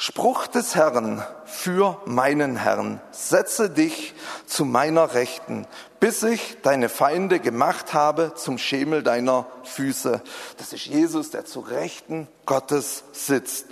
Spruch 0.00 0.46
des 0.46 0.76
Herrn 0.76 1.24
für 1.44 2.00
meinen 2.04 2.54
Herrn, 2.54 3.00
setze 3.10 3.68
dich 3.68 4.14
zu 4.46 4.64
meiner 4.64 5.12
Rechten, 5.14 5.66
bis 5.98 6.22
ich 6.22 6.58
deine 6.62 6.88
Feinde 6.88 7.40
gemacht 7.40 7.94
habe 7.94 8.32
zum 8.36 8.58
Schemel 8.58 9.02
deiner 9.02 9.46
Füße. 9.64 10.22
Das 10.56 10.72
ist 10.72 10.86
Jesus, 10.86 11.30
der 11.30 11.46
zu 11.46 11.58
Rechten 11.58 12.28
Gottes 12.46 13.02
sitzt. 13.10 13.66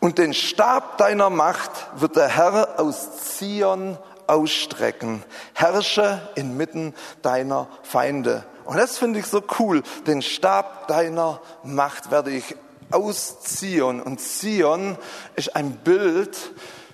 Und 0.00 0.16
den 0.16 0.32
Stab 0.32 0.96
deiner 0.96 1.28
Macht 1.28 1.70
wird 1.96 2.16
der 2.16 2.28
Herr 2.28 2.80
aus 2.80 3.36
Zion 3.36 3.98
ausstrecken. 4.26 5.22
Herrsche 5.52 6.26
inmitten 6.36 6.94
deiner 7.20 7.68
Feinde. 7.82 8.44
Und 8.64 8.78
das 8.78 8.96
finde 8.96 9.18
ich 9.18 9.26
so 9.26 9.42
cool. 9.58 9.82
Den 10.06 10.22
Stab 10.22 10.88
deiner 10.88 11.42
Macht 11.62 12.10
werde 12.10 12.30
ich 12.30 12.56
aus 12.90 13.40
Zion. 13.40 14.00
Und 14.00 14.20
Zion 14.20 14.96
ist 15.34 15.56
ein 15.56 15.72
Bild 15.76 16.36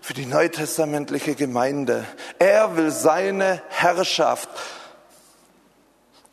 für 0.00 0.14
die 0.14 0.26
neutestamentliche 0.26 1.34
Gemeinde. 1.34 2.04
Er 2.38 2.76
will 2.76 2.90
seine 2.90 3.62
Herrschaft, 3.68 4.48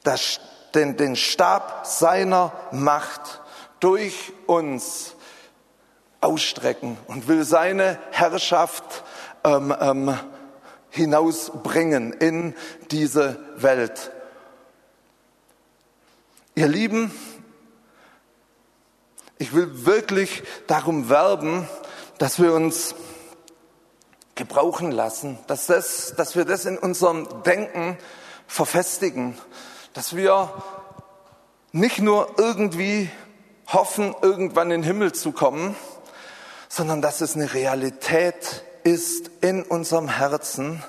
das, 0.04 0.39
den, 0.74 0.98
den 0.98 1.15
Stab 1.15 1.86
seiner 1.86 2.52
Macht 2.72 3.41
durch 3.80 4.34
uns 4.48 5.15
ausstrecken 6.22 6.98
und 7.08 7.28
will 7.28 7.43
seine 7.43 8.00
Herrschaft 8.12 9.04
ähm, 9.43 9.74
ähm, 9.80 10.17
hinausbringen 10.89 12.13
in 12.13 12.56
diese 12.91 13.39
Welt. 13.56 14.12
Ihr 16.56 16.67
Lieben, 16.67 17.12
ich 19.39 19.54
will 19.54 19.86
wirklich 19.86 20.43
darum 20.67 21.10
werben, 21.10 21.67
dass 22.17 22.39
wir 22.39 22.54
uns 22.54 22.93
gebrauchen 24.36 24.91
lassen, 24.91 25.39
dass, 25.47 25.65
das, 25.65 26.13
dass 26.15 26.36
wir 26.36 26.45
das 26.45 26.65
in 26.65 26.78
unserem 26.78 27.28
Denken 27.43 27.97
verfestigen, 28.47 29.38
dass 29.93 30.15
wir 30.15 30.54
nicht 31.71 31.99
nur 31.99 32.36
irgendwie 32.38 33.10
hoffen, 33.67 34.13
irgendwann 34.21 34.71
in 34.71 34.82
den 34.82 34.88
Himmel 34.88 35.13
zu 35.13 35.32
kommen, 35.32 35.75
sondern 36.67 37.02
dass 37.02 37.21
es 37.21 37.36
eine 37.36 37.54
Realität 37.54 38.63
ist 38.84 39.32
in 39.41 39.63
unserem 39.63 40.10
Herzen, 40.10 40.84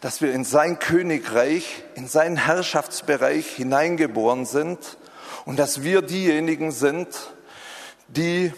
dass 0.00 0.22
wir 0.22 0.32
in 0.32 0.44
sein 0.44 0.78
Königreich, 0.78 1.82
in 1.96 2.06
seinen 2.06 2.36
Herrschaftsbereich 2.36 3.46
hineingeboren 3.56 4.46
sind 4.46 4.98
und 5.46 5.58
dass 5.58 5.82
wir 5.82 6.02
diejenigen 6.02 6.70
sind, 6.70 7.08
die 8.08 8.52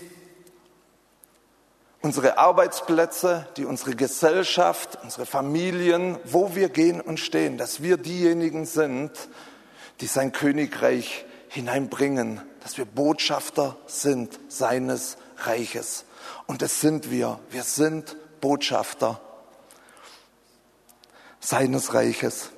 unsere 2.03 2.39
Arbeitsplätze, 2.39 3.47
die 3.57 3.65
unsere 3.65 3.95
Gesellschaft, 3.95 4.99
unsere 5.03 5.27
Familien, 5.27 6.19
wo 6.25 6.55
wir 6.55 6.69
gehen 6.69 7.01
und 7.01 7.21
stehen, 7.21 7.59
dass 7.59 7.83
wir 7.83 7.97
diejenigen 7.99 8.65
sind, 8.65 9.11
die 10.01 10.07
sein 10.07 10.33
Königreich 10.33 11.27
hineinbringen, 11.49 12.41
dass 12.63 12.79
wir 12.79 12.85
Botschafter 12.85 13.77
sind 13.87 14.39
seines 14.49 15.19
Reiches. 15.39 16.05
Und 16.47 16.63
das 16.63 16.81
sind 16.81 17.11
wir. 17.11 17.39
Wir 17.51 17.65
sind 17.65 18.17
Botschafter 18.41 19.21
seines 21.41 21.93
Reiches. 21.93 22.51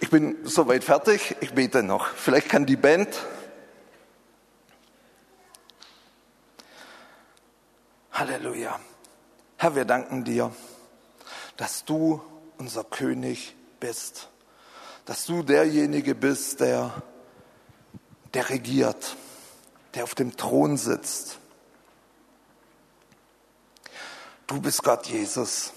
Ich 0.00 0.10
bin 0.10 0.36
soweit 0.44 0.84
fertig. 0.84 1.36
Ich 1.40 1.52
bete 1.52 1.82
noch. 1.82 2.08
Vielleicht 2.08 2.48
kann 2.48 2.66
die 2.66 2.76
Band. 2.76 3.08
Halleluja. 8.12 8.78
Herr, 9.56 9.74
wir 9.74 9.84
danken 9.84 10.24
dir, 10.24 10.52
dass 11.56 11.84
du 11.84 12.20
unser 12.58 12.84
König 12.84 13.54
bist. 13.80 14.28
Dass 15.04 15.26
du 15.26 15.42
derjenige 15.42 16.14
bist, 16.14 16.60
der, 16.60 17.02
der 18.34 18.48
regiert, 18.50 19.16
der 19.94 20.04
auf 20.04 20.14
dem 20.14 20.36
Thron 20.36 20.76
sitzt. 20.76 21.38
Du 24.46 24.60
bist 24.60 24.82
Gott 24.82 25.06
Jesus. 25.06 25.72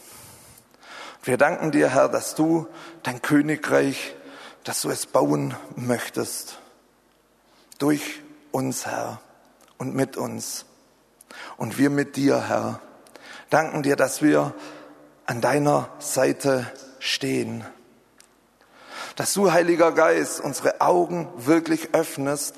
Wir 1.26 1.38
danken 1.38 1.72
dir, 1.72 1.90
Herr, 1.90 2.08
dass 2.08 2.36
du 2.36 2.68
dein 3.02 3.20
Königreich, 3.20 4.16
dass 4.64 4.82
du 4.82 4.92
es 4.92 5.08
bauen 5.08 5.56
möchtest. 5.76 6.60
Durch 7.80 8.22
uns, 8.52 8.86
Herr, 8.86 9.20
und 9.80 9.96
mit 9.96 10.18
uns. 10.18 10.66
Und 11.58 11.80
wir 11.80 11.90
mit 11.90 12.16
dir, 12.16 12.48
Herr. 12.48 12.80
Danken 13.50 13.82
dir, 13.82 13.96
dass 13.96 14.22
wir 14.22 14.54
an 15.26 15.42
deiner 15.42 15.90
Seite 15.98 16.72
stehen. 17.00 17.66
Dass 19.16 19.34
du, 19.34 19.52
Heiliger 19.52 19.94
Geist, 19.94 20.40
unsere 20.42 20.80
Augen 20.80 21.28
wirklich 21.38 21.96
öffnest 21.96 22.54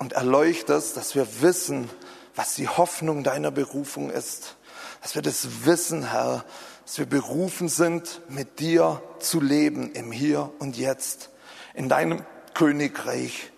und 0.00 0.14
erleuchtest, 0.14 0.96
dass 0.96 1.14
wir 1.14 1.40
wissen, 1.40 1.88
was 2.34 2.56
die 2.56 2.66
Hoffnung 2.66 3.22
deiner 3.22 3.52
Berufung 3.52 4.10
ist. 4.10 4.56
Dass 5.02 5.14
wir 5.14 5.22
das 5.22 5.64
wissen, 5.64 6.10
Herr, 6.10 6.44
dass 6.88 6.98
wir 6.98 7.04
berufen 7.04 7.68
sind, 7.68 8.22
mit 8.30 8.60
dir 8.60 9.02
zu 9.18 9.42
leben 9.42 9.92
im 9.92 10.10
Hier 10.10 10.50
und 10.58 10.78
Jetzt, 10.78 11.28
in 11.74 11.90
deinem 11.90 12.22
Königreich 12.54 13.52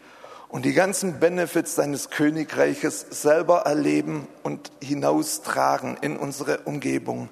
und 0.49 0.65
die 0.65 0.73
ganzen 0.73 1.21
Benefits 1.21 1.77
deines 1.77 2.11
Königreiches 2.11 3.07
selber 3.09 3.59
erleben 3.61 4.27
und 4.43 4.73
hinaustragen 4.83 5.97
in 6.01 6.17
unsere 6.17 6.63
Umgebung. 6.63 7.29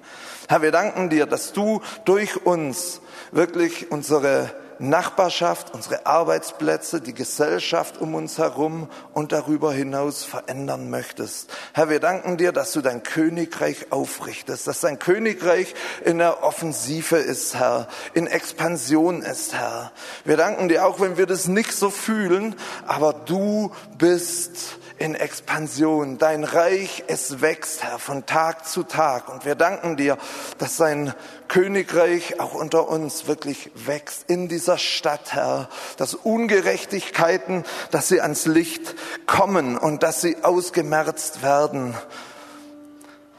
Herr, 0.47 0.61
wir 0.61 0.71
danken 0.71 1.09
dir, 1.09 1.25
dass 1.25 1.51
du 1.51 1.81
durch 2.05 2.45
uns 2.45 3.01
wirklich 3.33 3.91
unsere 3.91 4.55
Nachbarschaft, 4.79 5.73
unsere 5.73 6.05
Arbeitsplätze, 6.05 7.01
die 7.01 7.13
Gesellschaft 7.13 7.99
um 7.99 8.15
uns 8.15 8.37
herum 8.37 8.89
und 9.13 9.31
darüber 9.31 9.73
hinaus 9.73 10.23
verändern 10.23 10.89
möchtest. 10.89 11.51
Herr, 11.73 11.89
wir 11.89 11.99
danken 11.99 12.37
dir, 12.37 12.51
dass 12.51 12.71
du 12.71 12.81
dein 12.81 13.03
Königreich 13.03 13.91
aufrichtest, 13.91 14.67
dass 14.67 14.79
dein 14.79 14.97
Königreich 14.97 15.75
in 16.03 16.17
der 16.17 16.43
Offensive 16.43 17.17
ist, 17.17 17.55
Herr, 17.55 17.87
in 18.13 18.25
Expansion 18.25 19.21
ist, 19.21 19.53
Herr. 19.53 19.91
Wir 20.23 20.37
danken 20.37 20.69
dir 20.69 20.85
auch, 20.85 20.99
wenn 20.99 21.17
wir 21.17 21.25
das 21.25 21.47
nicht 21.47 21.73
so 21.73 21.89
fühlen, 21.89 22.55
aber 22.87 23.13
du 23.13 23.71
bist 23.97 24.78
in 24.99 25.15
Expansion. 25.15 26.17
Dein 26.17 26.43
Reich, 26.43 27.03
es 27.07 27.41
wächst, 27.41 27.83
Herr, 27.83 27.99
von 27.99 28.25
Tag 28.25 28.67
zu 28.67 28.83
Tag. 28.83 29.29
Und 29.29 29.45
wir 29.45 29.55
danken 29.55 29.97
dir, 29.97 30.17
dass 30.57 30.77
dein 30.77 31.13
Königreich 31.47 32.39
auch 32.39 32.53
unter 32.53 32.89
uns 32.89 33.25
wirklich 33.27 33.71
wächst 33.73 34.29
in 34.29 34.47
dieser 34.47 34.77
Stadt, 34.77 35.33
Herr. 35.33 35.69
Dass 35.97 36.13
Ungerechtigkeiten, 36.13 37.63
dass 37.91 38.09
sie 38.09 38.21
ans 38.21 38.45
Licht 38.45 38.95
kommen 39.25 39.77
und 39.77 40.03
dass 40.03 40.21
sie 40.21 40.43
ausgemerzt 40.43 41.41
werden. 41.41 41.95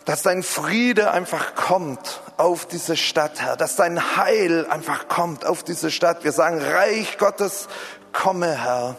Dass 0.06 0.22
dein 0.22 0.42
Friede 0.42 1.10
einfach 1.10 1.54
kommt 1.54 2.22
auf 2.38 2.66
diese 2.66 2.96
Stadt, 2.96 3.40
Herr. 3.40 3.56
Dass 3.56 3.76
dein 3.76 4.16
Heil 4.16 4.66
einfach 4.68 5.08
kommt 5.08 5.44
auf 5.44 5.62
diese 5.62 5.90
Stadt. 5.90 6.24
Wir 6.24 6.32
sagen, 6.32 6.58
Reich 6.58 7.18
Gottes, 7.18 7.68
komme, 8.12 8.56
Herr. 8.56 8.96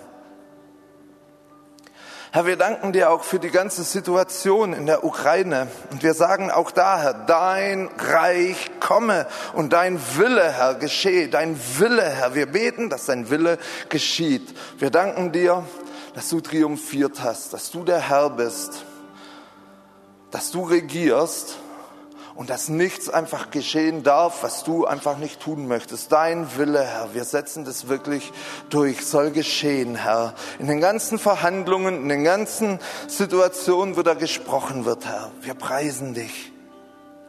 Herr, 2.34 2.46
wir 2.46 2.56
danken 2.56 2.94
dir 2.94 3.10
auch 3.12 3.26
für 3.26 3.40
die 3.40 3.50
ganze 3.50 3.84
Situation 3.84 4.72
in 4.72 4.86
der 4.86 5.04
Ukraine. 5.04 5.68
Und 5.92 6.02
wir 6.02 6.14
sagen 6.14 6.50
auch 6.50 6.72
da, 6.72 6.98
Herr, 6.98 7.14
dein 7.14 7.90
Reich 7.98 8.72
komme 8.80 9.28
und 9.52 9.74
dein 9.74 10.00
Wille, 10.16 10.50
Herr, 10.50 10.76
geschehe. 10.76 11.28
Dein 11.28 11.60
Wille, 11.78 12.10
Herr. 12.10 12.34
Wir 12.34 12.46
beten, 12.46 12.90
dass 12.90 13.08
dein 13.08 13.30
Wille 13.30 13.58
geschieht. 13.90 14.58
Wir 14.78 14.92
danken 14.92 15.34
dir, 15.34 15.66
dass 16.14 16.30
du 16.30 16.40
triumphiert 16.40 17.22
hast, 17.22 17.52
dass 17.52 17.70
du 17.70 17.84
der 17.84 18.00
Herr 18.00 18.30
bist, 18.30 18.86
dass 20.32 20.52
du 20.52 20.64
regierst 20.64 21.58
und 22.42 22.50
dass 22.50 22.70
nichts 22.70 23.08
einfach 23.08 23.52
geschehen 23.52 24.02
darf, 24.02 24.42
was 24.42 24.64
du 24.64 24.88
einfach 24.88 25.20
nicht 25.20 25.42
tun 25.42 25.68
möchtest. 25.68 26.12
Dein 26.12 26.58
Wille, 26.58 26.84
Herr, 26.84 27.14
wir 27.14 27.24
setzen 27.24 27.66
das 27.66 27.88
wirklich 27.88 28.34
durch, 28.72 29.06
soll 29.06 29.30
geschehen, 29.30 29.94
Herr. 29.94 30.34
In 30.58 30.66
den 30.66 30.82
ganzen 30.82 31.20
Verhandlungen, 31.20 32.02
in 32.02 32.10
den 32.10 32.24
ganzen 32.24 32.80
Situationen, 33.08 33.96
wo 33.96 34.02
da 34.02 34.16
gesprochen 34.16 34.86
wird, 34.86 35.06
Herr, 35.06 35.30
wir 35.42 35.54
preisen 35.54 36.16
dich. 36.16 36.52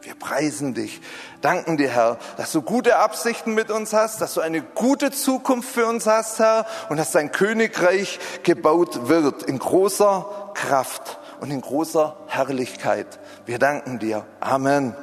Wir 0.01 0.15
preisen 0.15 0.73
dich, 0.73 0.99
danken 1.41 1.77
dir, 1.77 1.89
Herr, 1.89 2.17
dass 2.37 2.51
du 2.51 2.63
gute 2.63 2.97
Absichten 2.97 3.53
mit 3.53 3.69
uns 3.69 3.93
hast, 3.93 4.19
dass 4.19 4.33
du 4.33 4.41
eine 4.41 4.63
gute 4.63 5.11
Zukunft 5.11 5.69
für 5.69 5.85
uns 5.85 6.07
hast, 6.07 6.39
Herr, 6.39 6.65
und 6.89 6.97
dass 6.97 7.11
dein 7.11 7.31
Königreich 7.31 8.19
gebaut 8.41 9.09
wird 9.09 9.43
in 9.43 9.59
großer 9.59 10.51
Kraft 10.55 11.19
und 11.39 11.51
in 11.51 11.61
großer 11.61 12.17
Herrlichkeit. 12.25 13.19
Wir 13.45 13.59
danken 13.59 13.99
dir. 13.99 14.25
Amen. 14.39 14.93